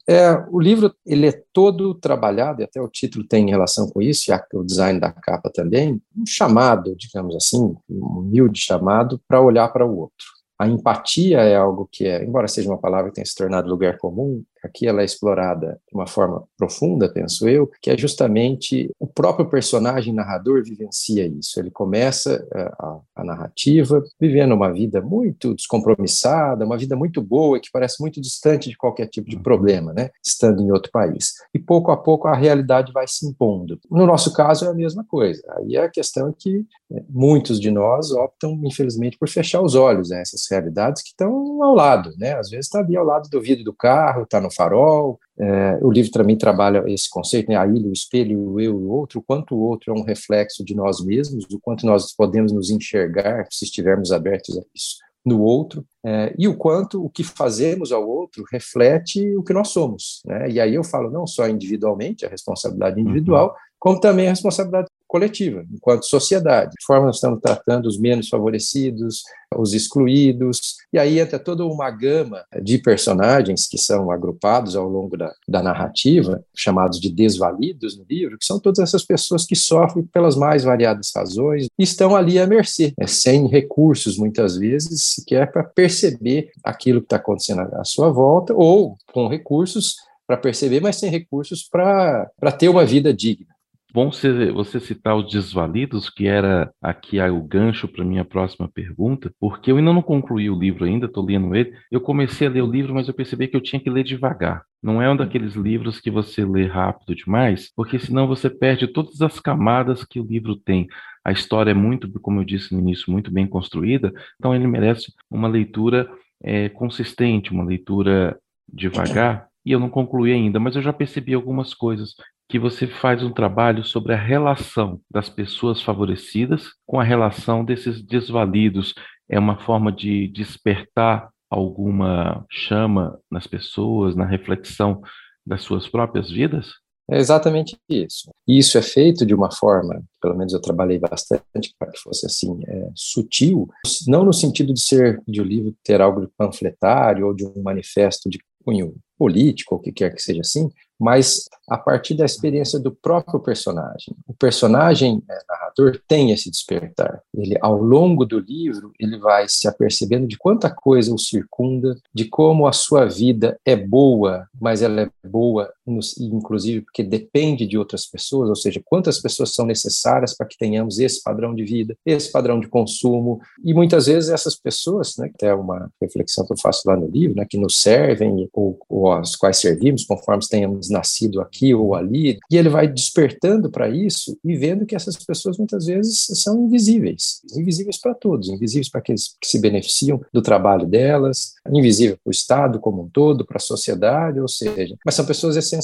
É, 0.09 0.43
o 0.49 0.59
livro 0.59 0.91
ele 1.05 1.27
é 1.27 1.43
todo 1.53 1.93
trabalhado, 1.93 2.61
e 2.61 2.63
até 2.63 2.81
o 2.81 2.87
título 2.87 3.23
tem 3.23 3.47
relação 3.47 3.87
com 3.87 4.01
isso, 4.01 4.31
e 4.31 4.57
o 4.57 4.63
design 4.63 4.99
da 4.99 5.11
capa 5.11 5.51
também, 5.53 6.01
um 6.17 6.25
chamado, 6.25 6.95
digamos 6.95 7.35
assim, 7.35 7.75
um 7.87 8.05
humilde 8.17 8.59
chamado 8.59 9.21
para 9.27 9.39
olhar 9.39 9.67
para 9.67 9.85
o 9.85 9.95
outro. 9.99 10.25
A 10.57 10.67
empatia 10.67 11.41
é 11.41 11.55
algo 11.55 11.87
que 11.91 12.07
é, 12.07 12.23
embora 12.23 12.47
seja 12.47 12.71
uma 12.71 12.79
palavra 12.79 13.11
que 13.11 13.15
tenha 13.15 13.25
se 13.25 13.35
tornado 13.35 13.69
lugar 13.69 13.99
comum, 13.99 14.43
aqui 14.63 14.87
ela 14.87 15.01
é 15.01 15.05
explorada 15.05 15.79
de 15.87 15.95
uma 15.95 16.07
forma 16.07 16.43
profunda, 16.57 17.11
penso 17.11 17.47
eu, 17.47 17.69
que 17.81 17.89
é 17.89 17.97
justamente 17.97 18.89
o 18.99 19.07
próprio 19.07 19.49
personagem 19.49 20.13
narrador 20.13 20.63
vivencia 20.63 21.25
isso. 21.25 21.59
Ele 21.59 21.71
começa 21.71 22.45
a, 22.53 22.59
eh, 22.59 22.71
a, 22.79 22.99
a 23.17 23.23
narrativa 23.23 24.03
vivendo 24.19 24.53
uma 24.53 24.71
vida 24.71 25.01
muito 25.01 25.53
descompromissada, 25.53 26.65
uma 26.65 26.77
vida 26.77 26.95
muito 26.95 27.21
boa, 27.21 27.59
que 27.59 27.69
parece 27.71 28.01
muito 28.01 28.21
distante 28.21 28.69
de 28.69 28.77
qualquer 28.77 29.07
tipo 29.07 29.29
de 29.29 29.39
problema, 29.39 29.93
né? 29.93 30.09
estando 30.25 30.61
em 30.61 30.71
outro 30.71 30.91
país. 30.91 31.33
E 31.53 31.59
pouco 31.59 31.91
a 31.91 31.97
pouco 31.97 32.27
a 32.27 32.35
realidade 32.35 32.91
vai 32.91 33.07
se 33.07 33.25
impondo. 33.25 33.79
No 33.89 34.05
nosso 34.05 34.33
caso 34.33 34.65
é 34.65 34.69
a 34.69 34.73
mesma 34.73 35.03
coisa. 35.03 35.41
Aí 35.57 35.77
a 35.77 35.89
questão 35.89 36.29
é 36.29 36.33
que 36.37 36.65
né, 36.89 37.03
muitos 37.09 37.59
de 37.59 37.71
nós 37.71 38.11
optam, 38.11 38.59
infelizmente, 38.63 39.17
por 39.17 39.29
fechar 39.29 39.61
os 39.61 39.75
olhos 39.75 40.11
a 40.11 40.15
né? 40.15 40.21
essas 40.21 40.45
realidades 40.49 41.01
que 41.01 41.09
estão 41.09 41.63
ao 41.63 41.75
lado. 41.75 42.11
Né? 42.17 42.33
Às 42.37 42.49
vezes 42.49 42.65
está 42.65 42.79
ali 42.79 42.95
ao 42.95 43.05
lado 43.05 43.29
do 43.29 43.41
vidro 43.41 43.63
do 43.63 43.73
carro, 43.73 44.23
está 44.23 44.39
no 44.39 44.48
no 44.49 44.55
farol. 44.55 45.19
É, 45.37 45.79
o 45.81 45.91
livro 45.91 46.11
também 46.11 46.37
trabalha 46.37 46.83
esse 46.87 47.09
conceito, 47.09 47.49
né, 47.49 47.55
a 47.55 47.65
ilha, 47.65 47.87
o 47.87 47.93
espelho, 47.93 48.39
o 48.39 48.59
eu 48.59 48.71
e 48.71 48.83
o 48.83 48.89
outro, 48.89 49.19
o 49.19 49.23
quanto 49.23 49.55
o 49.55 49.59
outro 49.59 49.93
é 49.93 49.97
um 49.97 50.03
reflexo 50.03 50.65
de 50.65 50.75
nós 50.75 51.03
mesmos, 51.03 51.45
o 51.45 51.59
quanto 51.59 51.85
nós 51.85 52.13
podemos 52.13 52.51
nos 52.51 52.69
enxergar 52.69 53.47
se 53.49 53.63
estivermos 53.63 54.11
abertos 54.11 54.57
a 54.57 54.61
isso 54.75 54.97
no 55.25 55.41
outro, 55.41 55.85
é, 56.03 56.33
e 56.37 56.47
o 56.47 56.55
quanto 56.55 57.03
o 57.03 57.09
que 57.09 57.23
fazemos 57.23 57.91
ao 57.91 58.07
outro 58.07 58.43
reflete 58.51 59.35
o 59.35 59.43
que 59.43 59.53
nós 59.53 59.67
somos. 59.69 60.21
Né? 60.25 60.49
E 60.49 60.59
aí 60.59 60.73
eu 60.73 60.83
falo 60.83 61.11
não 61.11 61.27
só 61.27 61.47
individualmente, 61.47 62.25
a 62.25 62.29
responsabilidade 62.29 62.99
individual, 62.99 63.49
uhum. 63.49 63.53
como 63.77 63.99
também 63.99 64.27
a 64.27 64.31
responsabilidade 64.31 64.87
coletiva, 65.09 65.65
enquanto 65.73 66.05
sociedade. 66.05 66.75
De 66.79 66.85
forma 66.85 67.07
nós 67.07 67.15
estamos 67.15 67.39
tratando 67.41 67.87
os 67.87 67.99
menos 67.99 68.29
favorecidos, 68.29 69.23
os 69.57 69.73
excluídos, 69.73 70.75
e 70.93 70.99
aí 70.99 71.19
entra 71.19 71.39
toda 71.39 71.65
uma 71.65 71.89
gama 71.89 72.45
de 72.61 72.77
personagens 72.77 73.67
que 73.67 73.77
são 73.79 74.11
agrupados 74.11 74.75
ao 74.75 74.87
longo 74.87 75.17
da, 75.17 75.33
da 75.47 75.63
narrativa, 75.63 76.43
chamados 76.55 76.99
de 76.99 77.09
desvalidos 77.09 77.97
no 77.97 78.05
livro, 78.07 78.37
que 78.37 78.45
são 78.45 78.59
todas 78.59 78.77
essas 78.79 79.03
pessoas 79.03 79.45
que 79.45 79.55
sofrem 79.55 80.05
pelas 80.05 80.35
mais 80.35 80.63
variadas 80.63 81.11
razões 81.15 81.65
e 81.77 81.83
estão 81.83 82.15
ali 82.15 82.37
à 82.37 82.45
mercê, 82.45 82.93
né, 82.97 83.07
sem 83.07 83.47
recursos, 83.47 84.15
muitas 84.15 84.57
vezes, 84.57 85.15
sequer 85.15 85.51
para 85.51 85.63
perceber 85.63 86.51
aquilo 86.63 87.01
que 87.01 87.07
está 87.07 87.15
acontecendo 87.15 87.61
à 87.73 87.83
sua 87.83 88.11
volta, 88.11 88.53
ou 88.53 88.95
com 89.11 89.27
recursos 89.27 89.95
para 90.27 90.37
perceber, 90.37 90.79
mas 90.79 90.97
sem 90.97 91.09
recursos 91.09 91.67
para 91.67 92.51
ter 92.55 92.69
uma 92.69 92.85
vida 92.85 93.11
digna. 93.11 93.47
Bom 93.91 94.11
você, 94.11 94.51
você 94.51 94.79
citar 94.79 95.15
os 95.15 95.31
desvalidos, 95.31 96.11
que 96.11 96.27
era 96.27 96.71
aqui 96.79 97.19
o 97.19 97.41
gancho 97.41 97.87
para 97.87 98.05
minha 98.05 98.23
próxima 98.23 98.69
pergunta, 98.69 99.33
porque 99.39 99.71
eu 99.71 99.77
ainda 99.77 99.91
não 99.91 100.03
concluí 100.03 100.47
o 100.47 100.59
livro 100.59 100.85
ainda, 100.85 101.07
estou 101.07 101.25
lendo 101.25 101.55
ele. 101.55 101.73
Eu 101.89 101.99
comecei 101.99 102.47
a 102.47 102.51
ler 102.51 102.61
o 102.61 102.71
livro, 102.71 102.93
mas 102.93 103.07
eu 103.07 103.15
percebi 103.15 103.47
que 103.47 103.57
eu 103.57 103.61
tinha 103.61 103.79
que 103.79 103.89
ler 103.89 104.03
devagar. 104.03 104.63
Não 104.81 105.01
é 105.01 105.09
um 105.09 105.17
daqueles 105.17 105.55
livros 105.55 105.99
que 105.99 106.11
você 106.11 106.45
lê 106.45 106.67
rápido 106.67 107.15
demais, 107.15 107.71
porque 107.75 107.97
senão 107.97 108.27
você 108.27 108.47
perde 108.47 108.85
todas 108.85 109.21
as 109.23 109.39
camadas 109.39 110.05
que 110.05 110.19
o 110.19 110.25
livro 110.25 110.55
tem. 110.55 110.87
A 111.25 111.31
história 111.31 111.71
é 111.71 111.73
muito, 111.73 112.07
como 112.19 112.41
eu 112.41 112.45
disse 112.45 112.73
no 112.75 112.79
início, 112.79 113.11
muito 113.11 113.31
bem 113.31 113.47
construída, 113.47 114.13
então 114.35 114.53
ele 114.53 114.67
merece 114.67 115.11
uma 115.31 115.47
leitura 115.47 116.07
é, 116.43 116.69
consistente, 116.69 117.51
uma 117.51 117.63
leitura 117.63 118.37
devagar, 118.71 119.47
e 119.65 119.71
eu 119.71 119.79
não 119.79 119.89
concluí 119.89 120.31
ainda, 120.31 120.59
mas 120.59 120.75
eu 120.75 120.81
já 120.81 120.93
percebi 120.93 121.33
algumas 121.33 121.73
coisas 121.73 122.13
que 122.49 122.57
você 122.57 122.87
faz 122.87 123.23
um 123.23 123.31
trabalho 123.31 123.83
sobre 123.83 124.13
a 124.13 124.17
relação 124.17 124.99
das 125.09 125.29
pessoas 125.29 125.83
favorecidas 125.83 126.69
com 126.85 126.99
a 126.99 127.03
relação 127.03 127.63
desses 127.63 128.01
desvalidos. 128.01 128.95
É 129.29 129.37
uma 129.37 129.59
forma 129.59 129.91
de 129.91 130.27
despertar 130.29 131.29
alguma 131.47 132.43
chama 132.49 133.19
nas 133.29 133.45
pessoas, 133.45 134.15
na 134.15 134.25
reflexão 134.25 134.99
das 135.45 135.61
suas 135.61 135.87
próprias 135.87 136.31
vidas? 136.31 136.71
É 137.11 137.17
exatamente 137.17 137.77
isso. 137.87 138.29
E 138.47 138.57
isso 138.57 138.77
é 138.77 138.81
feito 138.81 139.25
de 139.25 139.33
uma 139.33 139.51
forma, 139.51 140.03
pelo 140.21 140.37
menos 140.37 140.53
eu 140.53 140.61
trabalhei 140.61 140.99
bastante 140.99 141.73
para 141.77 141.91
que 141.91 141.99
fosse 141.99 142.25
assim, 142.25 142.59
é, 142.67 142.89
sutil, 142.95 143.67
não 144.07 144.23
no 144.23 144.33
sentido 144.33 144.73
de 144.73 144.81
ser 144.81 145.21
de 145.27 145.41
o 145.41 145.43
um 145.43 145.47
livro 145.47 145.75
ter 145.83 146.01
algo 146.01 146.21
de 146.21 146.31
panfletário 146.37 147.25
ou 147.27 147.33
de 147.33 147.45
um 147.45 147.63
manifesto 147.63 148.29
de 148.29 148.39
cunho 148.63 148.95
político, 149.17 149.75
ou 149.75 149.81
o 149.81 149.83
que 149.83 149.91
quer 149.91 150.13
que 150.13 150.21
seja 150.21 150.41
assim, 150.41 150.69
mas 150.99 151.45
a 151.67 151.77
partir 151.77 152.15
da 152.15 152.25
experiência 152.25 152.79
do 152.79 152.91
próprio 152.91 153.39
personagem. 153.39 154.15
O 154.27 154.33
personagem 154.33 155.23
é, 155.29 155.39
narrador 155.47 156.01
tem 156.07 156.31
esse 156.31 156.49
despertar. 156.49 157.21
Ele, 157.33 157.57
ao 157.61 157.81
longo 157.81 158.25
do 158.25 158.39
livro, 158.39 158.91
ele 158.99 159.17
vai 159.17 159.47
se 159.47 159.67
apercebendo 159.67 160.27
de 160.27 160.37
quanta 160.37 160.69
coisa 160.69 161.13
o 161.13 161.19
circunda, 161.19 161.95
de 162.13 162.25
como 162.25 162.67
a 162.67 162.73
sua 162.73 163.05
vida 163.05 163.57
é 163.65 163.75
boa, 163.75 164.47
mas 164.59 164.81
ela 164.81 165.01
é 165.01 165.09
boa, 165.27 165.71
inclusive 166.19 166.81
porque 166.81 167.03
depende 167.03 167.65
de 167.65 167.77
outras 167.77 168.05
pessoas, 168.05 168.49
ou 168.49 168.55
seja, 168.55 168.81
quantas 168.83 169.19
pessoas 169.19 169.53
são 169.53 169.65
necessárias 169.65 170.35
para 170.35 170.47
que 170.47 170.57
tenhamos 170.57 170.99
esse 170.99 171.21
padrão 171.23 171.53
de 171.53 171.63
vida, 171.63 171.95
esse 172.05 172.31
padrão 172.31 172.59
de 172.59 172.67
consumo, 172.67 173.39
e 173.63 173.73
muitas 173.73 174.05
vezes 174.07 174.29
essas 174.29 174.55
pessoas, 174.55 175.15
né, 175.17 175.29
que 175.37 175.45
é 175.45 175.53
uma 175.53 175.91
reflexão 176.01 176.45
que 176.45 176.53
eu 176.53 176.57
faço 176.57 176.87
lá 176.87 176.95
no 176.95 177.07
livro, 177.07 177.37
né, 177.37 177.45
que 177.49 177.57
nos 177.57 177.81
servem 177.81 178.49
ou, 178.53 178.79
ou 178.87 179.11
às 179.11 179.35
quais 179.35 179.57
servimos, 179.57 180.05
conforme 180.05 180.43
tenhamos 180.49 180.89
nascido 180.89 181.41
aqui 181.41 181.73
ou 181.73 181.95
ali, 181.95 182.37
e 182.51 182.57
ele 182.57 182.69
vai 182.69 182.87
despertando 182.87 183.69
para 183.69 183.89
isso 183.89 184.37
e 184.43 184.55
vendo 184.55 184.85
que 184.85 184.95
essas 184.95 185.15
pessoas 185.17 185.57
muitas 185.57 185.85
vezes 185.85 186.27
são 186.33 186.65
invisíveis, 186.65 187.41
invisíveis 187.55 187.99
para 187.99 188.13
todos, 188.13 188.49
invisíveis 188.49 188.89
para 188.89 188.99
aqueles 188.99 189.35
que 189.41 189.47
se 189.47 189.59
beneficiam 189.59 190.21
do 190.33 190.41
trabalho 190.41 190.85
delas, 190.85 191.53
invisível 191.71 192.17
para 192.23 192.29
o 192.29 192.31
Estado 192.31 192.79
como 192.79 193.03
um 193.03 193.09
todo, 193.09 193.45
para 193.45 193.57
a 193.57 193.61
sociedade, 193.61 194.39
ou 194.39 194.47
seja, 194.47 194.95
mas 195.05 195.15
são 195.15 195.25
pessoas 195.25 195.55
essenciais 195.55 195.78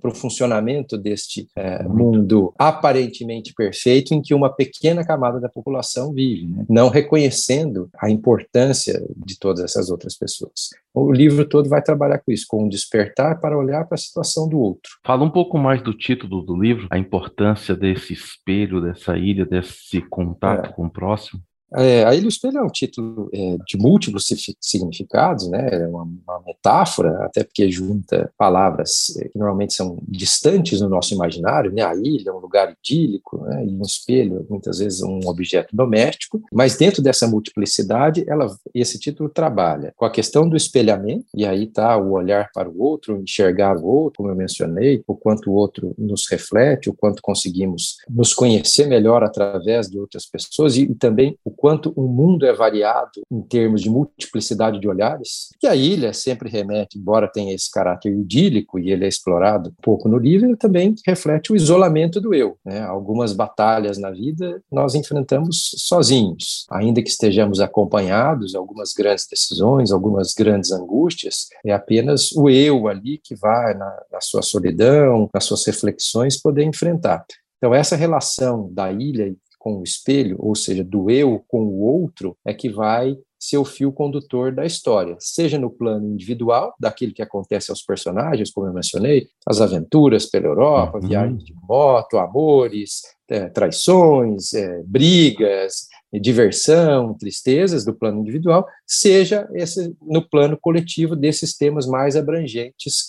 para 0.00 0.10
o 0.10 0.14
funcionamento 0.14 0.96
deste 0.96 1.48
é, 1.56 1.82
mundo 1.82 2.52
aparentemente 2.58 3.52
perfeito 3.54 4.14
em 4.14 4.22
que 4.22 4.34
uma 4.34 4.50
pequena 4.50 5.04
camada 5.04 5.40
da 5.40 5.48
população 5.48 6.12
vive, 6.12 6.46
né? 6.46 6.64
não 6.68 6.88
reconhecendo 6.88 7.88
a 7.98 8.10
importância 8.10 9.02
de 9.16 9.38
todas 9.38 9.64
essas 9.64 9.90
outras 9.90 10.16
pessoas. 10.16 10.70
O 10.92 11.12
livro 11.12 11.48
todo 11.48 11.68
vai 11.68 11.80
trabalhar 11.80 12.18
com 12.18 12.32
isso, 12.32 12.46
com 12.48 12.64
um 12.64 12.68
despertar 12.68 13.38
para 13.40 13.56
olhar 13.56 13.84
para 13.86 13.94
a 13.94 13.98
situação 13.98 14.48
do 14.48 14.58
outro. 14.58 14.90
Fala 15.04 15.24
um 15.24 15.30
pouco 15.30 15.56
mais 15.56 15.80
do 15.82 15.94
título 15.94 16.42
do 16.42 16.60
livro, 16.60 16.88
a 16.90 16.98
importância 16.98 17.76
desse 17.76 18.12
espelho, 18.12 18.80
dessa 18.80 19.16
ilha, 19.16 19.46
desse 19.46 20.00
contato 20.02 20.70
é. 20.70 20.72
com 20.72 20.86
o 20.86 20.90
próximo. 20.90 21.40
É, 21.76 22.04
a 22.04 22.14
Ilha 22.14 22.28
Espelho 22.28 22.58
é 22.58 22.62
um 22.62 22.68
título 22.68 23.30
é, 23.32 23.56
de 23.66 23.78
múltiplos 23.78 24.28
significados, 24.60 25.48
né? 25.48 25.68
É 25.70 25.86
uma, 25.86 26.02
uma, 26.02 26.42
metáfora, 26.44 27.24
até 27.24 27.44
porque 27.44 27.70
junta 27.70 28.32
palavras 28.36 29.14
é, 29.18 29.28
que 29.28 29.38
normalmente 29.38 29.74
são 29.74 29.98
distantes 30.08 30.80
no 30.80 30.88
nosso 30.88 31.14
imaginário, 31.14 31.72
né? 31.72 31.82
A 31.82 31.94
ilha 31.94 32.30
é 32.30 32.32
um 32.32 32.38
lugar 32.38 32.74
idílico, 32.82 33.38
né? 33.44 33.64
E 33.64 33.68
um 33.68 33.82
espelho, 33.82 34.44
muitas 34.50 34.78
vezes, 34.78 35.00
um 35.02 35.20
objeto 35.26 35.74
doméstico. 35.74 36.42
Mas 36.52 36.76
dentro 36.76 37.02
dessa 37.02 37.28
multiplicidade, 37.28 38.24
ela, 38.26 38.52
esse 38.74 38.98
título 38.98 39.28
trabalha 39.28 39.92
com 39.96 40.04
a 40.04 40.10
questão 40.10 40.48
do 40.48 40.56
espelhamento, 40.56 41.26
e 41.34 41.46
aí 41.46 41.64
está 41.64 41.96
o 41.96 42.12
olhar 42.12 42.50
para 42.52 42.68
o 42.68 42.80
outro, 42.80 43.20
enxergar 43.22 43.76
o 43.76 43.86
outro, 43.86 44.18
como 44.18 44.30
eu 44.30 44.36
mencionei, 44.36 45.02
o 45.06 45.14
quanto 45.14 45.50
o 45.50 45.54
outro 45.54 45.94
nos 45.96 46.28
reflete, 46.28 46.90
o 46.90 46.94
quanto 46.94 47.22
conseguimos 47.22 47.98
nos 48.08 48.34
conhecer 48.34 48.86
melhor 48.86 49.22
através 49.22 49.88
de 49.88 49.98
outras 49.98 50.26
pessoas 50.26 50.76
e, 50.76 50.82
e 50.82 50.94
também 50.94 51.36
o 51.44 51.50
quanto 51.60 51.92
o 51.94 52.08
mundo 52.08 52.46
é 52.46 52.54
variado 52.54 53.20
em 53.30 53.42
termos 53.42 53.82
de 53.82 53.90
multiplicidade 53.90 54.80
de 54.80 54.88
olhares, 54.88 55.50
que 55.60 55.66
a 55.66 55.76
ilha 55.76 56.10
sempre 56.14 56.48
remete, 56.48 56.98
embora 56.98 57.30
tenha 57.30 57.54
esse 57.54 57.70
caráter 57.70 58.10
idílico 58.10 58.78
e 58.78 58.90
ele 58.90 59.04
é 59.04 59.08
explorado 59.08 59.68
um 59.68 59.82
pouco 59.82 60.08
no 60.08 60.16
livro, 60.16 60.46
ele 60.46 60.56
também 60.56 60.94
reflete 61.06 61.52
o 61.52 61.56
isolamento 61.56 62.18
do 62.18 62.32
eu. 62.32 62.56
Né? 62.64 62.80
Algumas 62.80 63.34
batalhas 63.34 63.98
na 63.98 64.10
vida 64.10 64.62
nós 64.72 64.94
enfrentamos 64.94 65.72
sozinhos, 65.76 66.64
ainda 66.70 67.02
que 67.02 67.10
estejamos 67.10 67.60
acompanhados, 67.60 68.54
algumas 68.54 68.94
grandes 68.94 69.26
decisões, 69.30 69.92
algumas 69.92 70.32
grandes 70.32 70.72
angústias, 70.72 71.48
é 71.62 71.72
apenas 71.72 72.32
o 72.32 72.48
eu 72.48 72.88
ali 72.88 73.20
que 73.22 73.34
vai 73.34 73.74
na, 73.74 74.02
na 74.10 74.20
sua 74.22 74.40
solidão, 74.40 75.28
nas 75.34 75.44
suas 75.44 75.66
reflexões, 75.66 76.40
poder 76.40 76.64
enfrentar. 76.64 77.22
Então, 77.58 77.74
essa 77.74 77.96
relação 77.96 78.72
da 78.72 78.90
ilha 78.90 79.34
com 79.60 79.76
o 79.76 79.84
espelho, 79.84 80.36
ou 80.40 80.56
seja, 80.56 80.82
do 80.82 81.10
eu 81.10 81.44
com 81.46 81.60
o 81.60 81.82
outro, 81.82 82.34
é 82.44 82.54
que 82.54 82.70
vai 82.70 83.16
ser 83.38 83.58
o 83.58 83.64
fio 83.64 83.92
condutor 83.92 84.52
da 84.52 84.66
história, 84.66 85.16
seja 85.18 85.58
no 85.58 85.70
plano 85.70 86.06
individual, 86.06 86.74
daquilo 86.78 87.12
que 87.12 87.22
acontece 87.22 87.70
aos 87.70 87.82
personagens, 87.82 88.50
como 88.50 88.66
eu 88.66 88.72
mencionei, 88.72 89.28
as 89.46 89.60
aventuras 89.60 90.26
pela 90.26 90.46
Europa, 90.46 90.98
uhum. 90.98 91.08
viagens 91.08 91.44
de 91.44 91.54
moto, 91.54 92.18
amores, 92.18 93.02
é, 93.28 93.48
traições, 93.48 94.52
é, 94.52 94.82
brigas, 94.84 95.88
diversão, 96.20 97.14
tristezas 97.14 97.84
do 97.84 97.94
plano 97.94 98.20
individual, 98.20 98.66
seja 98.86 99.48
esse 99.54 99.94
no 100.02 100.26
plano 100.26 100.58
coletivo 100.60 101.14
desses 101.14 101.56
temas 101.56 101.86
mais 101.86 102.16
abrangentes 102.16 103.06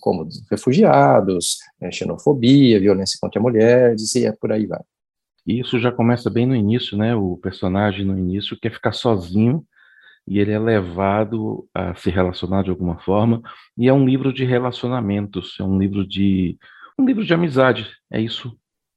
como 0.00 0.26
refugiados, 0.50 1.58
né, 1.80 1.92
xenofobia, 1.92 2.80
violência 2.80 3.18
contra 3.20 3.40
mulheres 3.40 4.14
e 4.14 4.26
é 4.26 4.32
por 4.32 4.50
aí 4.50 4.66
vai. 4.66 4.80
E 5.46 5.60
isso 5.60 5.78
já 5.78 5.92
começa 5.92 6.30
bem 6.30 6.46
no 6.46 6.56
início, 6.56 6.96
né? 6.96 7.14
O 7.14 7.36
personagem 7.36 8.04
no 8.04 8.18
início 8.18 8.58
quer 8.58 8.72
ficar 8.72 8.92
sozinho 8.92 9.64
e 10.26 10.38
ele 10.38 10.52
é 10.52 10.58
levado 10.58 11.68
a 11.74 11.94
se 11.94 12.10
relacionar 12.10 12.62
de 12.62 12.70
alguma 12.70 12.98
forma. 12.98 13.42
E 13.76 13.88
é 13.88 13.92
um 13.92 14.06
livro 14.06 14.32
de 14.32 14.44
relacionamentos, 14.44 15.56
é 15.60 15.64
um 15.64 15.78
livro 15.78 16.06
de 16.06 16.58
um 16.98 17.04
livro 17.04 17.24
de 17.24 17.34
amizade, 17.34 17.90
é 18.10 18.20
isso. 18.20 18.56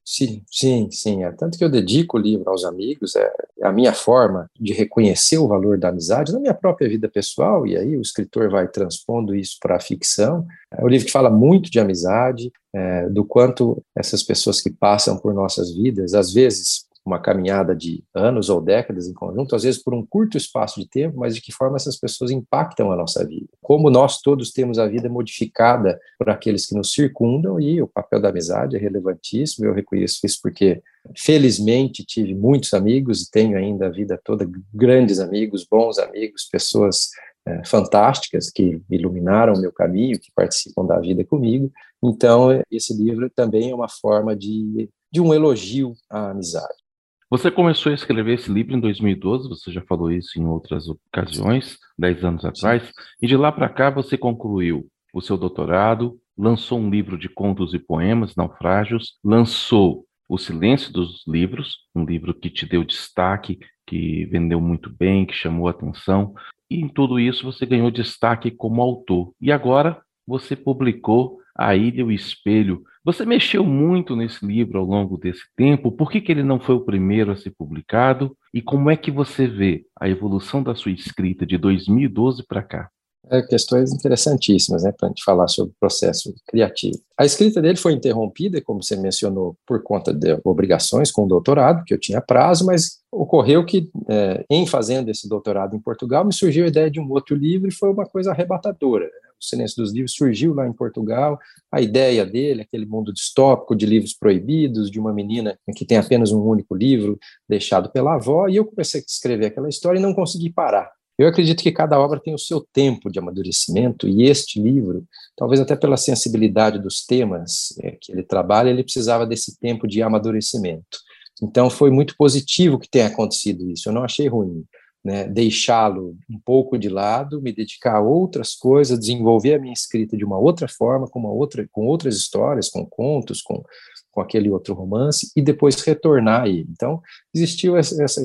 Sim, 0.09 0.41
sim, 0.49 0.89
sim. 0.89 1.25
É 1.25 1.31
tanto 1.33 1.57
que 1.57 1.63
eu 1.65 1.69
dedico 1.69 2.15
o 2.17 2.21
livro 2.21 2.49
aos 2.49 2.63
amigos, 2.63 3.13
é, 3.17 3.29
a 3.61 3.73
minha 3.73 3.93
forma 3.93 4.49
de 4.57 4.71
reconhecer 4.71 5.37
o 5.37 5.49
valor 5.49 5.77
da 5.77 5.89
amizade 5.89 6.31
na 6.31 6.39
minha 6.39 6.53
própria 6.53 6.87
vida 6.87 7.09
pessoal, 7.09 7.67
e 7.67 7.75
aí 7.75 7.97
o 7.97 8.01
escritor 8.01 8.49
vai 8.49 8.69
transpondo 8.69 9.35
isso 9.35 9.57
para 9.61 9.75
a 9.75 9.81
ficção. 9.81 10.47
É 10.71 10.81
um 10.81 10.87
livro 10.87 11.07
que 11.07 11.11
fala 11.11 11.29
muito 11.29 11.69
de 11.69 11.77
amizade, 11.77 12.49
é, 12.73 13.09
do 13.09 13.25
quanto 13.25 13.83
essas 13.93 14.23
pessoas 14.23 14.61
que 14.61 14.69
passam 14.69 15.17
por 15.17 15.33
nossas 15.33 15.75
vidas, 15.75 16.13
às 16.13 16.31
vezes 16.31 16.86
uma 17.07 17.19
caminhada 17.19 17.75
de 17.75 18.03
anos 18.13 18.49
ou 18.49 18.61
décadas 18.61 19.07
em 19.07 19.13
conjunto, 19.13 19.55
às 19.55 19.63
vezes 19.63 19.81
por 19.81 19.93
um 19.93 20.05
curto 20.05 20.37
espaço 20.37 20.79
de 20.79 20.87
tempo, 20.87 21.17
mas 21.17 21.33
de 21.33 21.41
que 21.41 21.51
forma 21.51 21.77
essas 21.77 21.97
pessoas 21.97 22.31
impactam 22.31 22.91
a 22.91 22.95
nossa 22.95 23.25
vida. 23.25 23.47
Como 23.61 23.89
nós 23.89 24.21
todos 24.21 24.51
temos 24.51 24.77
a 24.77 24.87
vida 24.87 25.07
modificada 25.07 25.99
por 26.19 26.29
aqueles 26.29 26.65
que 26.65 26.75
nos 26.75 26.91
circundam 26.91 27.59
e 27.59 27.81
o 27.81 27.87
papel 27.87 28.19
da 28.19 28.29
amizade 28.29 28.75
é 28.75 28.79
relevantíssimo. 28.79 29.65
Eu 29.65 29.73
reconheço 29.73 30.19
isso 30.25 30.39
porque, 30.43 30.81
felizmente, 31.15 32.05
tive 32.05 32.35
muitos 32.35 32.73
amigos 32.73 33.23
e 33.23 33.31
tenho 33.31 33.57
ainda 33.57 33.87
a 33.87 33.89
vida 33.89 34.19
toda 34.23 34.49
grandes 34.73 35.19
amigos, 35.19 35.65
bons 35.69 35.97
amigos, 35.97 36.47
pessoas 36.51 37.09
é, 37.47 37.63
fantásticas 37.65 38.49
que 38.49 38.81
iluminaram 38.89 39.53
o 39.53 39.61
meu 39.61 39.71
caminho, 39.71 40.19
que 40.19 40.31
participam 40.35 40.85
da 40.85 40.99
vida 40.99 41.23
comigo. 41.23 41.71
Então, 42.03 42.49
esse 42.69 42.93
livro 42.93 43.29
também 43.29 43.71
é 43.71 43.75
uma 43.75 43.87
forma 43.87 44.35
de, 44.35 44.89
de 45.09 45.21
um 45.21 45.33
elogio 45.33 45.93
à 46.09 46.31
amizade. 46.31 46.86
Você 47.29 47.51
começou 47.51 47.91
a 47.91 47.95
escrever 47.95 48.35
esse 48.35 48.49
livro 48.49 48.73
em 48.73 48.79
2012, 48.79 49.49
você 49.49 49.69
já 49.69 49.81
falou 49.81 50.09
isso 50.09 50.39
em 50.39 50.45
outras 50.45 50.87
ocasiões, 50.87 51.77
dez 51.99 52.23
anos 52.23 52.45
atrás, 52.45 52.89
e 53.21 53.27
de 53.27 53.35
lá 53.35 53.51
para 53.51 53.67
cá 53.67 53.89
você 53.89 54.17
concluiu 54.17 54.87
o 55.13 55.21
seu 55.21 55.35
doutorado, 55.35 56.17
lançou 56.37 56.79
um 56.79 56.89
livro 56.89 57.17
de 57.17 57.27
contos 57.27 57.73
e 57.73 57.79
poemas, 57.79 58.33
Naufrágios, 58.33 59.17
lançou 59.21 60.05
O 60.29 60.37
Silêncio 60.37 60.93
dos 60.93 61.27
Livros, 61.27 61.79
um 61.93 62.05
livro 62.05 62.33
que 62.33 62.49
te 62.49 62.65
deu 62.65 62.85
destaque, 62.85 63.59
que 63.85 64.25
vendeu 64.27 64.61
muito 64.61 64.89
bem, 64.89 65.25
que 65.25 65.33
chamou 65.33 65.67
atenção, 65.67 66.33
e 66.69 66.79
em 66.79 66.87
tudo 66.87 67.19
isso 67.19 67.43
você 67.43 67.65
ganhou 67.65 67.91
destaque 67.91 68.51
como 68.51 68.81
autor. 68.81 69.33
E 69.41 69.51
agora 69.51 70.01
você 70.27 70.55
publicou 70.55 71.39
A 71.55 71.75
Ilha 71.75 72.01
e 72.01 72.03
o 72.03 72.11
Espelho, 72.11 72.83
você 73.07 73.25
mexeu 73.25 73.63
muito 73.63 74.17
nesse 74.17 74.45
livro 74.45 74.79
ao 74.79 74.85
longo 74.85 75.17
desse 75.17 75.43
tempo. 75.55 75.91
Por 75.91 76.11
que, 76.11 76.19
que 76.19 76.29
ele 76.29 76.43
não 76.43 76.59
foi 76.59 76.75
o 76.75 76.83
primeiro 76.83 77.31
a 77.31 77.37
ser 77.37 77.51
publicado? 77.51 78.35
E 78.53 78.61
como 78.61 78.91
é 78.91 78.97
que 78.97 79.09
você 79.09 79.47
vê 79.47 79.85
a 79.97 80.09
evolução 80.09 80.61
da 80.61 80.75
sua 80.75 80.91
escrita 80.91 81.45
de 81.45 81.57
2012 81.57 82.45
para 82.45 82.61
cá? 82.61 82.89
É, 83.29 83.41
questões 83.41 83.93
interessantíssimas, 83.93 84.83
né, 84.83 84.91
para 84.91 85.07
a 85.07 85.09
gente 85.09 85.23
falar 85.23 85.47
sobre 85.47 85.71
o 85.71 85.75
processo 85.79 86.33
criativo. 86.47 86.97
A 87.17 87.25
escrita 87.25 87.61
dele 87.61 87.77
foi 87.77 87.93
interrompida, 87.93 88.61
como 88.61 88.81
você 88.81 88.95
mencionou, 88.95 89.57
por 89.65 89.83
conta 89.83 90.13
de 90.13 90.39
obrigações 90.45 91.11
com 91.11 91.25
o 91.25 91.27
doutorado, 91.27 91.83
que 91.83 91.93
eu 91.93 91.99
tinha 91.99 92.21
prazo, 92.21 92.65
mas 92.65 92.99
ocorreu 93.11 93.65
que, 93.65 93.89
é, 94.09 94.45
em 94.49 94.65
fazendo 94.65 95.09
esse 95.09 95.27
doutorado 95.27 95.75
em 95.75 95.79
Portugal, 95.79 96.23
me 96.23 96.33
surgiu 96.33 96.65
a 96.65 96.69
ideia 96.69 96.89
de 96.89 96.99
um 96.99 97.09
outro 97.11 97.35
livro 97.35 97.67
e 97.67 97.73
foi 97.73 97.89
uma 97.89 98.05
coisa 98.05 98.31
arrebatadora. 98.31 99.09
Silêncio 99.39 99.81
dos 99.81 99.93
Livros 99.93 100.13
surgiu 100.13 100.53
lá 100.53 100.67
em 100.67 100.73
Portugal. 100.73 101.39
A 101.71 101.81
ideia 101.81 102.25
dele, 102.25 102.61
aquele 102.61 102.85
mundo 102.85 103.13
distópico 103.13 103.75
de 103.75 103.85
livros 103.85 104.13
proibidos, 104.13 104.89
de 104.89 104.99
uma 104.99 105.13
menina 105.13 105.57
que 105.75 105.85
tem 105.85 105.97
apenas 105.97 106.31
um 106.31 106.41
único 106.41 106.75
livro 106.75 107.17
deixado 107.47 107.91
pela 107.91 108.15
avó, 108.15 108.47
e 108.47 108.55
eu 108.55 108.65
comecei 108.65 109.01
a 109.01 109.03
escrever 109.07 109.47
aquela 109.47 109.69
história 109.69 109.99
e 109.99 110.01
não 110.01 110.13
consegui 110.13 110.49
parar. 110.49 110.91
Eu 111.17 111.27
acredito 111.27 111.63
que 111.63 111.71
cada 111.71 111.99
obra 111.99 112.19
tem 112.19 112.35
o 112.35 112.39
seu 112.39 112.61
tempo 112.71 113.09
de 113.09 113.17
amadurecimento, 113.17 114.07
e 114.07 114.23
este 114.23 114.61
livro, 114.61 115.03
talvez 115.35 115.59
até 115.59 115.75
pela 115.75 115.97
sensibilidade 115.97 116.79
dos 116.79 117.05
temas 117.05 117.75
é, 117.81 117.97
que 117.99 118.11
ele 118.11 118.21
trabalha, 118.21 118.69
ele 118.69 118.83
precisava 118.83 119.25
desse 119.25 119.59
tempo 119.59 119.87
de 119.87 120.01
amadurecimento. 120.03 120.99
Então, 121.41 121.69
foi 121.69 121.89
muito 121.89 122.15
positivo 122.17 122.79
que 122.79 122.89
tenha 122.89 123.07
acontecido 123.07 123.69
isso, 123.69 123.89
eu 123.89 123.93
não 123.93 124.03
achei 124.03 124.27
ruim 124.27 124.63
né, 125.07 125.25
deixá-lo 125.25 126.17
um 126.29 126.37
pouco 126.37 126.77
de 126.77 126.89
lado, 126.89 127.41
me 127.41 127.53
dedicar 127.53 127.95
a 127.95 128.01
outras 128.01 128.53
coisas, 128.53 128.99
desenvolver 128.99 129.53
a 129.53 129.59
minha 129.59 129.71
escrita 129.71 130.17
de 130.17 130.25
uma 130.25 130.37
outra 130.37 130.67
forma, 130.67 131.07
com, 131.07 131.17
uma 131.17 131.31
outra, 131.31 131.65
com 131.71 131.85
outras 131.85 132.17
histórias, 132.17 132.67
com 132.67 132.85
contos, 132.85 133.41
com, 133.41 133.63
com 134.11 134.19
aquele 134.19 134.49
outro 134.49 134.73
romance, 134.73 135.31
e 135.33 135.41
depois 135.41 135.81
retornar 135.81 136.41
a 136.41 136.49
ele. 136.49 136.67
Então, 136.69 137.01
existiu 137.33 137.77
essa, 137.77 138.03
essa, 138.03 138.21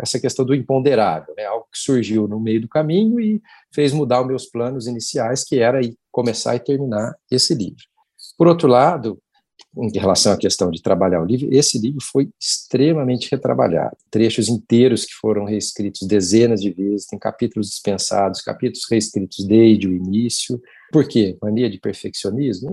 essa 0.00 0.18
questão 0.18 0.44
do 0.44 0.56
imponderável, 0.56 1.32
né, 1.36 1.44
algo 1.44 1.68
que 1.72 1.78
surgiu 1.78 2.26
no 2.26 2.40
meio 2.40 2.60
do 2.60 2.68
caminho 2.68 3.20
e 3.20 3.40
fez 3.72 3.92
mudar 3.92 4.20
os 4.20 4.26
meus 4.26 4.46
planos 4.46 4.88
iniciais, 4.88 5.44
que 5.44 5.60
era 5.60 5.80
começar 6.10 6.56
e 6.56 6.60
terminar 6.60 7.14
esse 7.30 7.54
livro. 7.54 7.84
Por 8.36 8.48
outro 8.48 8.66
lado, 8.66 9.22
em 9.76 9.90
relação 9.98 10.32
à 10.32 10.36
questão 10.36 10.70
de 10.70 10.80
trabalhar 10.80 11.20
o 11.20 11.24
livro, 11.24 11.48
esse 11.50 11.78
livro 11.78 12.00
foi 12.00 12.28
extremamente 12.40 13.28
retrabalhado. 13.30 13.96
Trechos 14.10 14.48
inteiros 14.48 15.04
que 15.04 15.14
foram 15.14 15.44
reescritos 15.44 16.06
dezenas 16.06 16.60
de 16.60 16.70
vezes, 16.70 17.06
tem 17.06 17.18
capítulos 17.18 17.70
dispensados, 17.70 18.40
capítulos 18.40 18.84
reescritos 18.88 19.44
desde 19.44 19.88
o 19.88 19.92
início. 19.92 20.60
Por 20.92 21.06
quê? 21.08 21.36
Mania 21.42 21.68
de 21.68 21.78
perfeccionismo? 21.78 22.70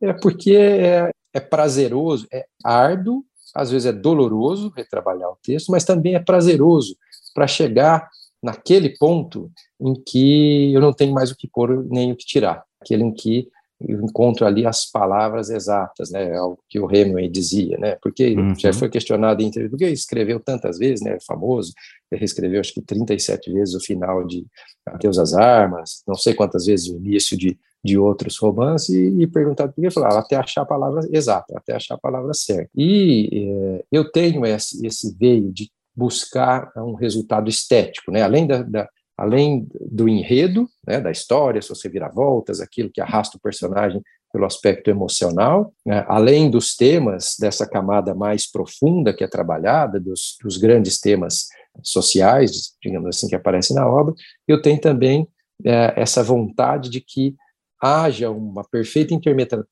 É 0.00 0.12
porque 0.12 0.54
é, 0.54 1.10
é 1.32 1.40
prazeroso, 1.40 2.26
é 2.30 2.44
árduo, 2.62 3.24
às 3.54 3.70
vezes 3.70 3.86
é 3.86 3.92
doloroso 3.92 4.70
retrabalhar 4.76 5.30
o 5.30 5.38
texto, 5.42 5.70
mas 5.70 5.84
também 5.84 6.14
é 6.14 6.20
prazeroso 6.20 6.96
para 7.34 7.46
chegar 7.46 8.08
naquele 8.42 8.90
ponto 8.98 9.50
em 9.80 9.94
que 9.94 10.72
eu 10.74 10.80
não 10.80 10.92
tenho 10.92 11.14
mais 11.14 11.30
o 11.30 11.36
que 11.36 11.48
pôr 11.48 11.84
nem 11.88 12.12
o 12.12 12.16
que 12.16 12.26
tirar, 12.26 12.62
aquele 12.80 13.02
em 13.02 13.12
que 13.12 13.48
eu 13.80 14.00
encontro 14.02 14.46
ali 14.46 14.66
as 14.66 14.90
palavras 14.90 15.50
exatas, 15.50 16.10
né, 16.10 16.30
é 16.30 16.36
algo 16.36 16.58
que 16.68 16.80
o 16.80 16.90
Hemingway 16.90 17.28
dizia, 17.28 17.76
né, 17.78 17.96
porque 18.02 18.34
uhum. 18.34 18.54
já 18.58 18.72
foi 18.72 18.88
questionado 18.88 19.42
em 19.42 19.46
entrevista, 19.46 19.76
porque 19.76 19.92
escreveu 19.92 20.40
tantas 20.40 20.78
vezes, 20.78 21.04
né, 21.04 21.18
famoso, 21.26 21.72
ele 22.10 22.20
reescreveu 22.20 22.60
acho 22.60 22.72
que 22.72 22.80
37 22.80 23.52
vezes 23.52 23.74
o 23.74 23.80
final 23.80 24.26
de 24.26 24.46
Adeus 24.86 25.18
às 25.18 25.34
Armas, 25.34 26.02
não 26.06 26.14
sei 26.14 26.32
quantas 26.34 26.66
vezes 26.66 26.88
o 26.88 26.96
início 26.96 27.36
de, 27.36 27.58
de 27.84 27.98
outros 27.98 28.38
romances, 28.38 28.88
e, 28.88 29.22
e 29.22 29.26
perguntado 29.26 29.72
por 29.72 29.82
que, 29.82 29.90
falava, 29.90 30.20
até 30.20 30.36
achar 30.36 30.62
a 30.62 30.66
palavra 30.66 31.06
exata, 31.12 31.54
até 31.56 31.74
achar 31.74 31.96
a 31.96 31.98
palavra 31.98 32.32
certa. 32.32 32.70
E 32.74 33.28
é, 33.32 33.84
eu 33.92 34.10
tenho 34.10 34.46
esse, 34.46 34.86
esse 34.86 35.14
veio 35.18 35.52
de 35.52 35.70
buscar 35.94 36.70
um 36.76 36.94
resultado 36.94 37.48
estético, 37.48 38.10
né? 38.10 38.22
além, 38.22 38.46
da, 38.46 38.62
da 38.62 38.88
além 39.16 39.66
do 39.80 40.08
enredo, 40.08 40.68
né, 40.86 41.00
da 41.00 41.10
história, 41.10 41.62
suas 41.62 41.82
reviravoltas, 41.82 42.60
aquilo 42.60 42.90
que 42.90 43.00
arrasta 43.00 43.36
o 43.36 43.40
personagem 43.40 44.02
pelo 44.32 44.44
aspecto 44.44 44.90
emocional, 44.90 45.72
né, 45.84 46.04
além 46.08 46.50
dos 46.50 46.76
temas 46.76 47.36
dessa 47.40 47.66
camada 47.66 48.14
mais 48.14 48.50
profunda 48.50 49.14
que 49.14 49.24
é 49.24 49.28
trabalhada, 49.28 49.98
dos, 49.98 50.36
dos 50.42 50.58
grandes 50.58 51.00
temas 51.00 51.46
sociais, 51.82 52.74
digamos 52.82 53.08
assim, 53.08 53.28
que 53.28 53.34
aparecem 53.34 53.74
na 53.74 53.88
obra, 53.88 54.14
eu 54.46 54.60
tenho 54.60 54.80
também 54.80 55.26
é, 55.64 55.94
essa 55.96 56.22
vontade 56.22 56.90
de 56.90 57.00
que 57.00 57.34
haja 57.80 58.30
uma 58.30 58.64
perfeita 58.64 59.14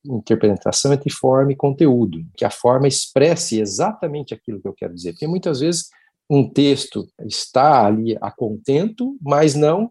interpretação 0.04 0.92
entre 0.92 1.10
forma 1.10 1.52
e 1.52 1.56
conteúdo, 1.56 2.24
que 2.36 2.44
a 2.44 2.50
forma 2.50 2.86
expresse 2.86 3.60
exatamente 3.60 4.34
aquilo 4.34 4.60
que 4.60 4.68
eu 4.68 4.74
quero 4.74 4.94
dizer. 4.94 5.12
Porque 5.12 5.26
muitas 5.26 5.60
vezes 5.60 5.88
um 6.28 6.48
texto 6.48 7.06
está 7.20 7.86
ali 7.86 8.16
a 8.20 8.30
contento, 8.30 9.16
mas 9.20 9.54
não 9.54 9.90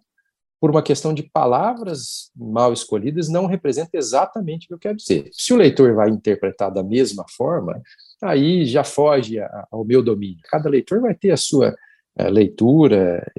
por 0.63 0.71
uma 0.71 0.81
questão 0.81 1.13
de 1.13 1.23
palavras 1.23 2.31
mal 2.33 2.71
escolhidas, 2.71 3.27
não 3.27 3.47
representa 3.47 3.97
exatamente 3.97 4.63
o 4.63 4.67
que 4.69 4.73
eu 4.73 4.79
quero 4.79 4.95
dizer. 4.95 5.29
Se 5.33 5.51
o 5.51 5.57
leitor 5.57 5.93
vai 5.93 6.09
interpretar 6.09 6.71
da 6.71 6.81
mesma 6.81 7.25
forma, 7.35 7.81
aí 8.21 8.65
já 8.65 8.81
foge 8.81 9.39
ao 9.69 9.83
meu 9.83 10.01
domínio. 10.01 10.39
Cada 10.45 10.69
leitor 10.69 11.01
vai 11.01 11.13
ter 11.13 11.31
a 11.31 11.37
sua 11.37 11.75
eh, 12.17 12.29
leitura, 12.29 13.29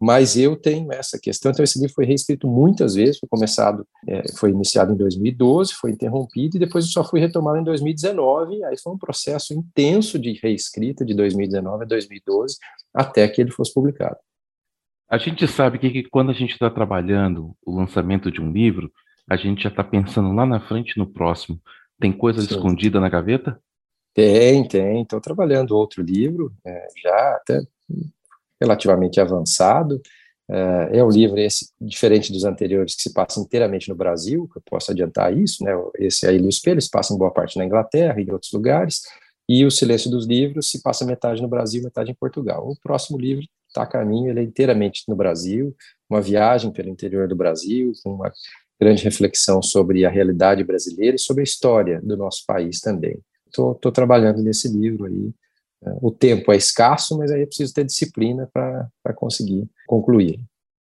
mas 0.00 0.36
eu 0.36 0.56
tenho 0.56 0.92
essa 0.92 1.18
questão. 1.18 1.50
Então, 1.50 1.62
esse 1.62 1.78
livro 1.78 1.94
foi 1.94 2.04
reescrito 2.04 2.46
muitas 2.46 2.94
vezes, 2.94 3.18
foi 3.18 3.28
começado, 3.28 3.86
é, 4.08 4.22
foi 4.36 4.50
iniciado 4.50 4.92
em 4.92 4.96
2012, 4.96 5.74
foi 5.74 5.92
interrompido, 5.92 6.56
e 6.56 6.60
depois 6.60 6.84
eu 6.84 6.90
só 6.90 7.04
fui 7.04 7.20
retomado 7.20 7.58
em 7.58 7.64
2019, 7.64 8.64
aí 8.64 8.78
foi 8.78 8.92
um 8.92 8.98
processo 8.98 9.54
intenso 9.54 10.18
de 10.18 10.32
reescrita 10.42 11.04
de 11.04 11.14
2019 11.14 11.84
a 11.84 11.86
2012, 11.86 12.56
até 12.92 13.26
que 13.28 13.40
ele 13.40 13.50
fosse 13.50 13.72
publicado. 13.72 14.16
A 15.08 15.18
gente 15.18 15.46
sabe 15.46 15.78
que, 15.78 15.90
que 15.90 16.02
quando 16.04 16.30
a 16.30 16.34
gente 16.34 16.52
está 16.52 16.70
trabalhando 16.70 17.54
o 17.64 17.76
lançamento 17.76 18.30
de 18.32 18.40
um 18.40 18.50
livro, 18.50 18.90
a 19.30 19.36
gente 19.36 19.62
já 19.62 19.68
está 19.68 19.84
pensando 19.84 20.32
lá 20.32 20.44
na 20.44 20.60
frente 20.60 20.98
no 20.98 21.06
próximo. 21.06 21.60
Tem 22.00 22.12
coisa 22.12 22.40
Sim. 22.40 22.48
escondida 22.48 23.00
na 23.00 23.08
gaveta? 23.08 23.58
Tem, 24.12 24.66
tem. 24.66 25.02
Estou 25.02 25.20
trabalhando 25.20 25.76
outro 25.76 26.02
livro, 26.02 26.52
é, 26.64 26.86
já 27.02 27.36
até 27.36 27.60
relativamente 28.64 29.20
avançado. 29.20 30.00
É, 30.50 30.98
é 30.98 31.04
um 31.04 31.08
livro 31.08 31.38
esse, 31.38 31.70
diferente 31.80 32.32
dos 32.32 32.44
anteriores 32.44 32.94
que 32.94 33.02
se 33.02 33.12
passa 33.12 33.40
inteiramente 33.40 33.88
no 33.88 33.94
Brasil, 33.94 34.48
que 34.52 34.58
eu 34.58 34.62
posso 34.64 34.90
adiantar 34.90 35.36
isso, 35.36 35.64
né? 35.64 35.72
Esse 35.98 36.26
aí, 36.26 36.40
o 36.40 36.48
Espelho, 36.48 36.80
se 36.80 36.90
passa 36.90 37.14
em 37.14 37.18
boa 37.18 37.30
parte 37.30 37.56
na 37.56 37.64
Inglaterra 37.64 38.20
e 38.20 38.24
em 38.24 38.30
outros 38.30 38.52
lugares, 38.52 39.02
e 39.48 39.64
o 39.64 39.70
Silêncio 39.70 40.10
dos 40.10 40.26
Livros 40.26 40.70
se 40.70 40.82
passa 40.82 41.04
metade 41.04 41.40
no 41.40 41.48
Brasil, 41.48 41.82
metade 41.82 42.10
em 42.10 42.14
Portugal. 42.14 42.68
O 42.68 42.76
próximo 42.82 43.18
livro 43.18 43.44
está 43.68 43.82
a 43.82 43.86
caminho, 43.86 44.30
ele 44.30 44.40
é 44.40 44.42
inteiramente 44.42 45.04
no 45.08 45.16
Brasil, 45.16 45.74
uma 46.08 46.20
viagem 46.20 46.70
pelo 46.70 46.88
interior 46.88 47.28
do 47.28 47.36
Brasil, 47.36 47.92
com 48.02 48.14
uma 48.14 48.32
grande 48.80 49.04
reflexão 49.04 49.62
sobre 49.62 50.04
a 50.04 50.10
realidade 50.10 50.64
brasileira 50.64 51.16
e 51.16 51.18
sobre 51.18 51.42
a 51.42 51.44
história 51.44 52.00
do 52.02 52.16
nosso 52.16 52.44
país 52.46 52.80
também. 52.80 53.18
Estou 53.46 53.92
trabalhando 53.92 54.42
nesse 54.42 54.68
livro 54.68 55.04
aí, 55.04 55.32
o 56.00 56.10
tempo 56.10 56.52
é 56.52 56.56
escasso, 56.56 57.16
mas 57.18 57.30
aí 57.30 57.42
é 57.42 57.46
preciso 57.46 57.74
ter 57.74 57.84
disciplina 57.84 58.48
para 58.52 59.14
conseguir 59.14 59.68
concluir. 59.86 60.40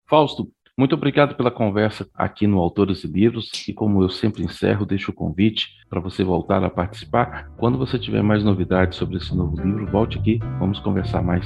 Fausto, 0.08 0.50
muito 0.80 0.94
obrigado 0.94 1.34
pela 1.34 1.50
conversa 1.50 2.08
aqui 2.14 2.46
no 2.46 2.58
Autores 2.58 3.04
e 3.04 3.06
Livros 3.06 3.50
e 3.68 3.72
como 3.74 4.02
eu 4.02 4.08
sempre 4.08 4.42
encerro, 4.42 4.86
deixo 4.86 5.10
o 5.10 5.14
convite 5.14 5.68
para 5.90 6.00
você 6.00 6.24
voltar 6.24 6.64
a 6.64 6.70
participar. 6.70 7.50
Quando 7.58 7.76
você 7.76 7.98
tiver 7.98 8.22
mais 8.22 8.42
novidades 8.42 8.96
sobre 8.96 9.18
esse 9.18 9.36
novo 9.36 9.60
livro, 9.60 9.86
volte 9.90 10.18
aqui, 10.18 10.38
vamos 10.58 10.80
conversar 10.80 11.22
mais. 11.22 11.44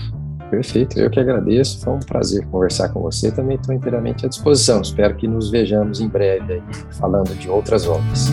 Perfeito, 0.51 1.01
eu 1.01 1.11
que 1.11 1.19
agradeço, 1.19 1.83
foi 1.83 1.95
um 1.95 1.99
prazer 1.99 2.47
conversar 2.47 2.91
com 2.91 3.01
você, 3.01 3.33
também 3.33 3.57
estou 3.57 3.75
inteiramente 3.75 4.25
à 4.25 4.29
disposição, 4.29 4.81
espero 4.81 5.17
que 5.17 5.27
nos 5.27 5.51
vejamos 5.51 6.01
em 6.01 6.07
breve 6.07 6.53
aí, 6.53 6.63
falando 6.93 7.35
de 7.37 7.49
outras 7.49 7.89
obras. 7.89 8.31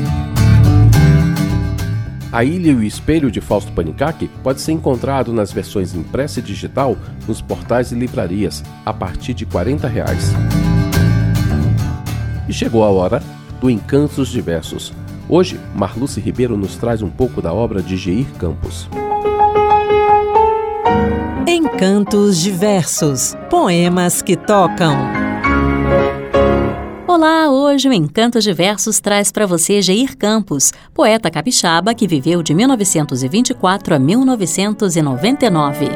A 2.32 2.46
Ilha 2.46 2.72
e 2.72 2.76
o 2.76 2.84
Espelho 2.84 3.30
de 3.30 3.42
Fausto 3.42 3.74
Panicac 3.74 4.26
pode 4.42 4.62
ser 4.62 4.72
encontrado 4.72 5.34
nas 5.34 5.52
versões 5.52 5.94
impressa 5.94 6.40
e 6.40 6.42
digital 6.42 6.98
nos 7.28 7.42
portais 7.42 7.92
e 7.92 7.96
livrarias, 7.96 8.64
a 8.86 8.94
partir 8.94 9.34
de 9.34 9.46
40 9.46 9.86
reais. 9.88 10.32
E 12.48 12.54
chegou 12.54 12.86
a 12.86 12.90
hora 12.90 13.22
do 13.60 13.70
Encantos 13.70 14.30
Diversos. 14.30 14.94
Hoje, 15.28 15.60
Marluce 15.76 16.22
Ribeiro 16.22 16.56
nos 16.56 16.78
traz 16.78 17.02
um 17.02 17.10
pouco 17.10 17.42
da 17.42 17.54
obra 17.54 17.82
de 17.82 17.98
Geir 17.98 18.28
Campos. 18.40 18.90
Encantos 21.46 22.40
Diversos 22.40 23.36
Poemas 23.50 24.22
que 24.22 24.38
tocam. 24.38 25.21
Olá, 27.14 27.52
hoje 27.52 27.90
o 27.90 27.94
Encantos 27.94 28.42
Diversos 28.42 29.02
traz 29.02 29.34
para 29.34 29.46
você 29.46 29.82
Jair 29.82 30.18
Campos, 30.18 30.72
poeta 30.94 31.30
capixaba 31.30 31.94
que 31.94 32.08
viveu 32.08 32.42
de 32.42 32.54
1924 32.54 33.96
a 33.96 34.00
1999. 34.00 35.90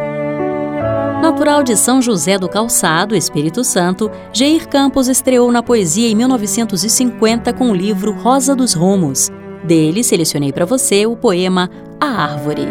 Natural 1.22 1.64
de 1.64 1.78
São 1.78 2.02
José 2.02 2.38
do 2.38 2.50
Calçado, 2.50 3.16
Espírito 3.16 3.64
Santo, 3.64 4.12
Jair 4.34 4.68
Campos 4.68 5.08
estreou 5.08 5.50
na 5.54 5.64
poesia 5.64 6.10
em 6.10 6.16
1950 6.16 7.54
com 7.54 7.72
o 7.72 7.74
livro 7.74 8.12
Rosa 8.12 8.54
dos 8.54 8.74
Rumos. 8.74 9.32
Dele, 9.64 10.04
selecionei 10.04 10.52
para 10.52 10.66
você 10.66 11.06
o 11.06 11.16
poema 11.16 11.70
A 11.98 12.08
Árvore. 12.08 12.68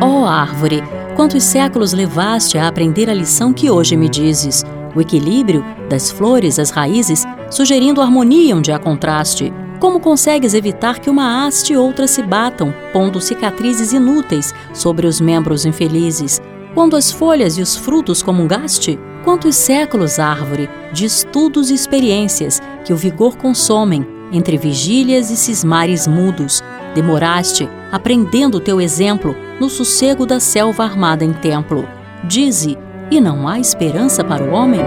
Ó 0.00 0.22
oh, 0.22 0.24
árvore, 0.24 0.82
quantos 1.14 1.44
séculos 1.44 1.92
levaste 1.92 2.56
a 2.56 2.68
aprender 2.68 3.10
a 3.10 3.14
lição 3.14 3.52
que 3.52 3.70
hoje 3.70 3.98
me 3.98 4.08
dizes? 4.08 4.63
O 4.94 5.00
equilíbrio 5.00 5.64
das 5.88 6.10
flores 6.10 6.58
às 6.58 6.70
raízes, 6.70 7.24
sugerindo 7.50 8.00
harmonia 8.00 8.56
onde 8.56 8.72
há 8.72 8.78
contraste. 8.78 9.52
Como 9.80 10.00
consegues 10.00 10.54
evitar 10.54 10.98
que 10.98 11.10
uma 11.10 11.44
haste 11.44 11.72
e 11.72 11.76
outra 11.76 12.06
se 12.06 12.22
batam, 12.22 12.72
pondo 12.92 13.20
cicatrizes 13.20 13.92
inúteis 13.92 14.54
sobre 14.72 15.06
os 15.06 15.20
membros 15.20 15.66
infelizes? 15.66 16.40
Quando 16.74 16.96
as 16.96 17.12
folhas 17.12 17.58
e 17.58 17.62
os 17.62 17.76
frutos 17.76 18.22
comungaste? 18.22 18.98
Quantos 19.24 19.56
séculos, 19.56 20.18
árvore, 20.18 20.68
de 20.92 21.04
estudos 21.04 21.70
e 21.70 21.74
experiências 21.74 22.60
que 22.84 22.92
o 22.92 22.96
vigor 22.96 23.36
consomem, 23.36 24.06
entre 24.32 24.56
vigílias 24.56 25.30
e 25.30 25.36
cismares 25.36 26.06
mudos, 26.06 26.62
demoraste, 26.94 27.68
aprendendo 27.92 28.60
teu 28.60 28.80
exemplo, 28.80 29.36
no 29.60 29.70
sossego 29.70 30.26
da 30.26 30.40
selva 30.40 30.84
armada 30.84 31.24
em 31.24 31.32
templo. 31.32 31.86
Dize, 32.24 32.76
e 33.10 33.20
não 33.20 33.46
há 33.46 33.58
esperança 33.58 34.24
para 34.24 34.44
o 34.44 34.52
homem? 34.52 34.80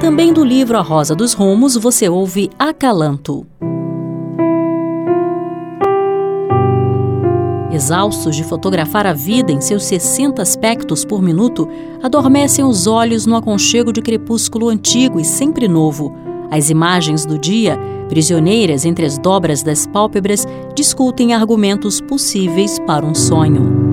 Também 0.00 0.32
do 0.32 0.44
livro 0.44 0.76
A 0.76 0.82
Rosa 0.82 1.14
dos 1.14 1.32
Rumos 1.32 1.76
você 1.76 2.08
ouve 2.08 2.50
Acalanto. 2.58 3.46
Exaustos 7.74 8.36
de 8.36 8.44
fotografar 8.44 9.04
a 9.04 9.12
vida 9.12 9.50
em 9.50 9.60
seus 9.60 9.84
60 9.84 10.40
aspectos 10.40 11.04
por 11.04 11.20
minuto, 11.20 11.68
adormecem 12.02 12.64
os 12.64 12.86
olhos 12.86 13.26
no 13.26 13.34
aconchego 13.34 13.92
de 13.92 14.00
crepúsculo 14.00 14.68
antigo 14.68 15.18
e 15.18 15.24
sempre 15.24 15.66
novo. 15.66 16.14
As 16.50 16.70
imagens 16.70 17.26
do 17.26 17.36
dia, 17.36 17.76
prisioneiras 18.08 18.84
entre 18.84 19.04
as 19.04 19.18
dobras 19.18 19.62
das 19.62 19.88
pálpebras, 19.88 20.46
discutem 20.74 21.34
argumentos 21.34 22.00
possíveis 22.00 22.78
para 22.78 23.04
um 23.04 23.14
sonho. 23.14 23.83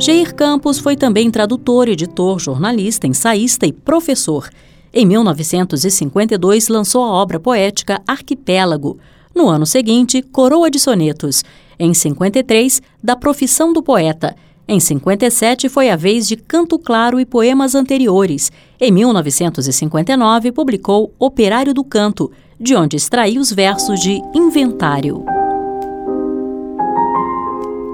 Jair 0.00 0.32
Campos 0.32 0.78
foi 0.78 0.96
também 0.96 1.28
tradutor, 1.28 1.88
editor, 1.88 2.38
jornalista, 2.38 3.08
ensaísta 3.08 3.66
e 3.66 3.72
professor. 3.72 4.48
Em 4.94 5.04
1952, 5.04 6.68
lançou 6.68 7.02
a 7.02 7.10
obra 7.10 7.40
poética 7.40 8.00
Arquipélago. 8.06 8.96
No 9.34 9.48
ano 9.48 9.66
seguinte, 9.66 10.22
Coroa 10.22 10.70
de 10.70 10.78
Sonetos. 10.78 11.44
Em 11.76 11.92
53, 11.92 12.80
Da 13.02 13.16
Profissão 13.16 13.72
do 13.72 13.82
Poeta. 13.82 14.36
Em 14.68 14.78
57, 14.78 15.68
foi 15.68 15.90
a 15.90 15.96
vez 15.96 16.28
de 16.28 16.36
Canto 16.36 16.78
Claro 16.78 17.18
e 17.18 17.26
poemas 17.26 17.74
anteriores. 17.74 18.52
Em 18.80 18.92
1959, 18.92 20.52
publicou 20.52 21.12
Operário 21.18 21.74
do 21.74 21.82
Canto, 21.82 22.30
de 22.60 22.76
onde 22.76 22.96
extraiu 22.96 23.40
os 23.40 23.52
versos 23.52 23.98
de 23.98 24.20
Inventário. 24.32 25.37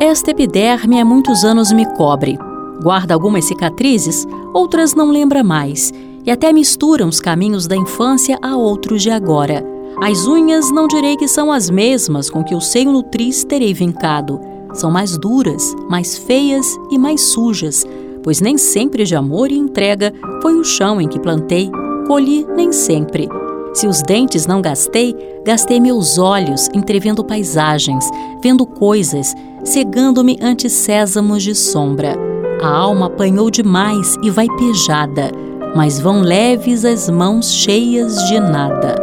Esta 0.06 0.32
epiderme 0.32 1.00
há 1.00 1.04
muitos 1.04 1.44
anos 1.44 1.72
me 1.72 1.86
cobre. 1.94 2.38
Guarda 2.82 3.14
algumas 3.14 3.46
cicatrizes, 3.46 4.26
outras 4.52 4.94
não 4.94 5.10
lembra 5.10 5.42
mais, 5.42 5.94
e 6.26 6.30
até 6.30 6.52
mistura 6.52 7.06
os 7.06 7.20
caminhos 7.20 7.66
da 7.66 7.74
infância 7.74 8.38
a 8.42 8.54
outros 8.54 9.00
de 9.00 9.10
agora. 9.10 9.64
As 10.02 10.26
unhas 10.26 10.70
não 10.70 10.86
direi 10.86 11.16
que 11.16 11.26
são 11.26 11.50
as 11.50 11.70
mesmas 11.70 12.28
com 12.28 12.44
que 12.44 12.54
o 12.54 12.60
seio 12.60 12.92
nutriz 12.92 13.44
terei 13.44 13.72
vincado. 13.72 14.38
São 14.74 14.90
mais 14.90 15.16
duras, 15.16 15.74
mais 15.88 16.18
feias 16.18 16.66
e 16.90 16.98
mais 16.98 17.22
sujas, 17.22 17.86
pois 18.22 18.42
nem 18.42 18.58
sempre 18.58 19.04
de 19.04 19.16
amor 19.16 19.50
e 19.50 19.56
entrega 19.56 20.12
foi 20.42 20.54
o 20.56 20.64
chão 20.64 21.00
em 21.00 21.08
que 21.08 21.18
plantei, 21.18 21.70
colhi 22.06 22.46
nem 22.54 22.72
sempre. 22.72 23.26
Se 23.72 23.86
os 23.86 24.02
dentes 24.02 24.46
não 24.46 24.60
gastei, 24.60 25.16
gastei 25.46 25.80
meus 25.80 26.18
olhos 26.18 26.68
entrevendo 26.74 27.24
paisagens, 27.24 28.08
vendo 28.42 28.66
coisas, 28.66 29.34
cegando-me 29.64 30.38
ante 30.40 30.68
sésamos 30.68 31.42
de 31.42 31.54
sombra. 31.54 32.14
A 32.62 32.68
alma 32.68 33.06
apanhou 33.06 33.50
demais 33.50 34.16
e 34.22 34.30
vai 34.30 34.46
pejada, 34.58 35.30
mas 35.74 35.98
vão 35.98 36.20
leves 36.20 36.84
as 36.84 37.08
mãos 37.08 37.52
cheias 37.52 38.16
de 38.28 38.38
nada. 38.38 38.94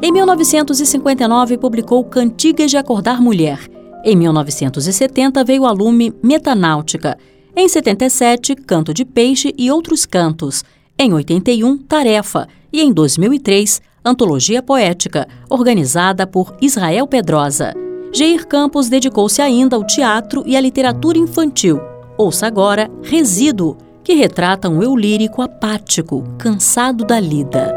Em 0.00 0.10
1959 0.10 1.58
publicou 1.58 2.04
Cantigas 2.04 2.70
de 2.70 2.76
Acordar 2.76 3.20
Mulher. 3.20 3.60
Em 4.04 4.16
1970 4.16 5.44
veio 5.44 5.64
a 5.64 5.70
lume 5.70 6.12
Metanáutica. 6.22 7.16
Em 7.54 7.68
77, 7.68 8.56
Canto 8.56 8.94
de 8.94 9.04
Peixe 9.04 9.54
e 9.56 9.70
Outros 9.70 10.06
Cantos. 10.06 10.64
Em 10.98 11.12
81, 11.12 11.78
Tarefa 11.78 12.48
e 12.72 12.80
em 12.80 12.92
2003, 12.92 13.80
Antologia 14.04 14.62
Poética, 14.62 15.28
organizada 15.48 16.26
por 16.26 16.56
Israel 16.60 17.06
Pedrosa. 17.06 17.72
Geir 18.14 18.46
Campos 18.46 18.90
dedicou-se 18.90 19.40
ainda 19.40 19.74
ao 19.74 19.86
teatro 19.86 20.42
e 20.44 20.54
à 20.54 20.60
literatura 20.60 21.16
infantil. 21.16 21.80
Ouça 22.18 22.46
agora 22.46 22.90
Resíduo, 23.02 23.78
que 24.04 24.12
retrata 24.12 24.68
um 24.68 24.82
eu 24.82 24.94
lírico 24.94 25.40
apático, 25.40 26.22
cansado 26.36 27.06
da 27.06 27.18
lida. 27.18 27.74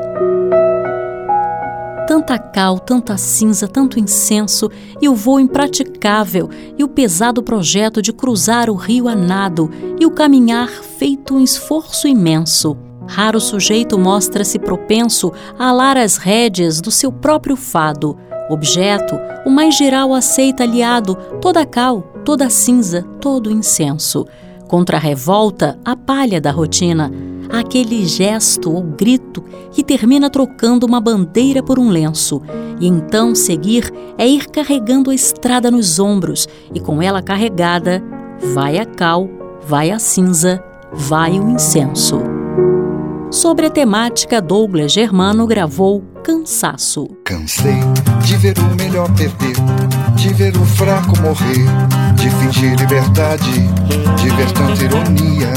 Tanta 2.06 2.38
cal, 2.38 2.78
tanta 2.78 3.18
cinza, 3.18 3.66
tanto 3.66 3.98
incenso, 3.98 4.70
e 5.02 5.08
o 5.08 5.16
voo 5.16 5.40
impraticável, 5.40 6.50
e 6.78 6.84
o 6.84 6.88
pesado 6.88 7.42
projeto 7.42 8.02
de 8.02 8.12
cruzar 8.12 8.70
o 8.70 8.76
rio 8.76 9.08
a 9.08 9.16
nado, 9.16 9.72
e 9.98 10.06
o 10.06 10.12
caminhar 10.12 10.68
feito 10.68 11.34
um 11.34 11.40
esforço 11.40 12.08
imenso. 12.08 12.78
Raro 13.08 13.40
sujeito 13.40 13.98
mostra-se 13.98 14.60
propenso 14.60 15.32
a 15.58 15.70
alar 15.70 15.98
as 15.98 16.18
rédeas 16.18 16.82
do 16.82 16.92
seu 16.92 17.12
próprio 17.12 17.56
fado. 17.56 18.18
Objeto, 18.50 19.20
o 19.46 19.50
mais 19.50 19.76
geral 19.76 20.14
aceita 20.14 20.64
aliado 20.64 21.16
toda 21.42 21.62
a 21.62 21.66
cal, 21.66 22.02
toda 22.24 22.50
cinza, 22.50 23.04
todo 23.20 23.52
incenso. 23.52 24.26
Contra 24.68 24.98
a 24.98 25.00
revolta, 25.00 25.80
a 25.84 25.96
palha 25.96 26.40
da 26.40 26.52
rotina, 26.52 27.12
aquele 27.50 28.06
gesto 28.06 28.72
ou 28.72 28.84
grito 28.84 29.44
que 29.72 29.84
termina 29.84 30.30
trocando 30.30 30.86
uma 30.86 31.00
bandeira 31.00 31.64
por 31.64 31.80
um 31.80 31.90
lenço. 31.90 32.42
E 32.80 32.88
então 32.88 33.34
seguir 33.34 33.92
é 34.18 34.28
ir 34.28 34.48
carregando 34.50 35.12
a 35.12 35.16
estrada 35.16 35.72
nos 35.72 36.00
ombros, 36.00 36.48
e 36.74 36.80
com 36.80 37.02
ela 37.02 37.22
carregada, 37.22 38.04
vai 38.54 38.78
a 38.78 38.86
cal, 38.86 39.30
vai 39.66 39.92
a 39.92 40.00
cinza, 40.00 40.64
vai 40.92 41.40
o 41.40 41.50
incenso. 41.50 42.20
Sobre 43.32 43.66
a 43.66 43.70
temática, 43.70 44.42
Douglas 44.42 44.92
Germano 44.92 45.46
gravou 45.48 46.04
Cansaço. 46.26 47.08
Cansei 47.24 47.80
de 48.24 48.36
ver 48.38 48.58
o 48.58 48.76
melhor 48.76 49.08
perder, 49.12 49.54
de 50.16 50.34
ver 50.34 50.58
o 50.58 50.66
fraco 50.66 51.16
morrer, 51.20 51.64
de 52.16 52.32
fingir 52.32 52.76
liberdade, 52.80 53.52
de 54.18 54.30
ver 54.32 54.52
tanta 54.54 54.84
ironia, 54.84 55.54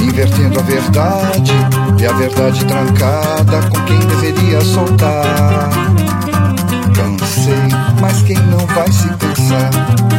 invertendo 0.00 0.60
a 0.60 0.62
verdade 0.62 1.52
e 2.00 2.06
a 2.06 2.12
verdade 2.12 2.64
trancada 2.66 3.68
com 3.68 3.84
quem 3.84 3.98
deveria 3.98 4.60
soltar. 4.60 5.95
Cansei, 6.96 7.68
mas 8.00 8.22
quem 8.22 8.36
não 8.36 8.66
vai 8.68 8.90
se 8.90 9.06
cansar, 9.08 9.70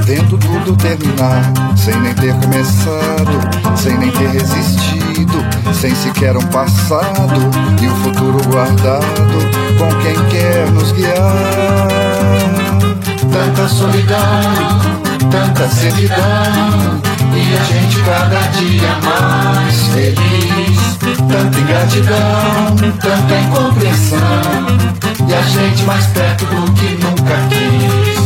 vendo 0.05 0.37
tudo 0.37 0.75
terminar, 0.77 1.41
sem 1.75 1.99
nem 2.01 2.13
ter 2.13 2.35
começado, 2.35 3.75
sem 3.75 3.97
nem 3.97 4.11
ter 4.11 4.29
resistido, 4.29 5.43
sem 5.73 5.95
sequer 5.95 6.37
um 6.37 6.45
passado 6.47 7.49
e 7.81 7.87
o 7.87 7.95
futuro 7.95 8.47
guardado 8.51 9.03
com 9.79 9.89
quem 10.03 10.13
quer 10.29 10.69
nos 10.71 10.91
guiar. 10.91 11.87
Tanta 13.31 13.67
solidão, 13.67 14.19
tanta 15.31 15.67
servidão, 15.69 17.01
e 17.33 17.57
a 17.57 17.63
gente 17.63 17.99
cada 18.03 18.39
dia 18.51 18.99
mais 19.03 19.87
feliz. 19.87 20.26
Tanta 21.37 21.59
ingratidão, 21.59 22.75
tanta 22.99 23.39
incompreensão, 23.39 24.17
e 25.29 25.33
a 25.35 25.41
gente 25.43 25.83
mais 25.83 26.07
perto 26.07 26.45
do 26.45 26.73
que 26.73 26.95
nunca 26.95 27.35
quis. 27.47 28.17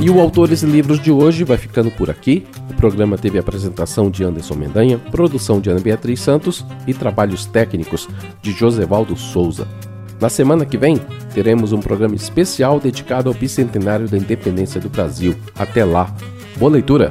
E 0.00 0.08
o 0.08 0.20
Autores 0.20 0.62
e 0.62 0.66
Livros 0.66 1.00
de 1.00 1.10
hoje 1.10 1.42
vai 1.42 1.56
ficando 1.56 1.90
por 1.90 2.10
aqui. 2.10 2.46
O 2.70 2.74
programa 2.74 3.18
teve 3.18 3.38
a 3.38 3.40
apresentação 3.40 4.08
de 4.08 4.22
Anderson 4.22 4.54
Mendanha, 4.54 4.98
produção 4.98 5.60
de 5.60 5.68
Ana 5.68 5.80
Beatriz 5.80 6.20
Santos 6.20 6.64
e 6.86 6.94
trabalhos 6.94 7.44
técnicos 7.44 8.08
de 8.40 8.52
Josevaldo 8.52 9.16
Souza. 9.16 9.66
Na 10.22 10.28
semana 10.28 10.64
que 10.64 10.78
vem, 10.78 11.00
teremos 11.34 11.72
um 11.72 11.80
programa 11.80 12.14
especial 12.14 12.78
dedicado 12.78 13.28
ao 13.28 13.34
bicentenário 13.34 14.08
da 14.08 14.16
independência 14.16 14.80
do 14.80 14.88
Brasil. 14.88 15.34
Até 15.58 15.84
lá. 15.84 16.14
Boa 16.56 16.70
leitura! 16.70 17.10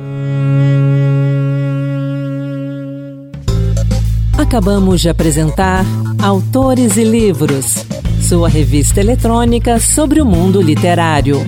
Acabamos 4.37 5.01
de 5.01 5.09
apresentar 5.09 5.83
Autores 6.23 6.95
e 6.95 7.03
Livros, 7.03 7.85
sua 8.21 8.47
revista 8.47 9.01
eletrônica 9.01 9.77
sobre 9.77 10.21
o 10.21 10.25
mundo 10.25 10.61
literário. 10.61 11.43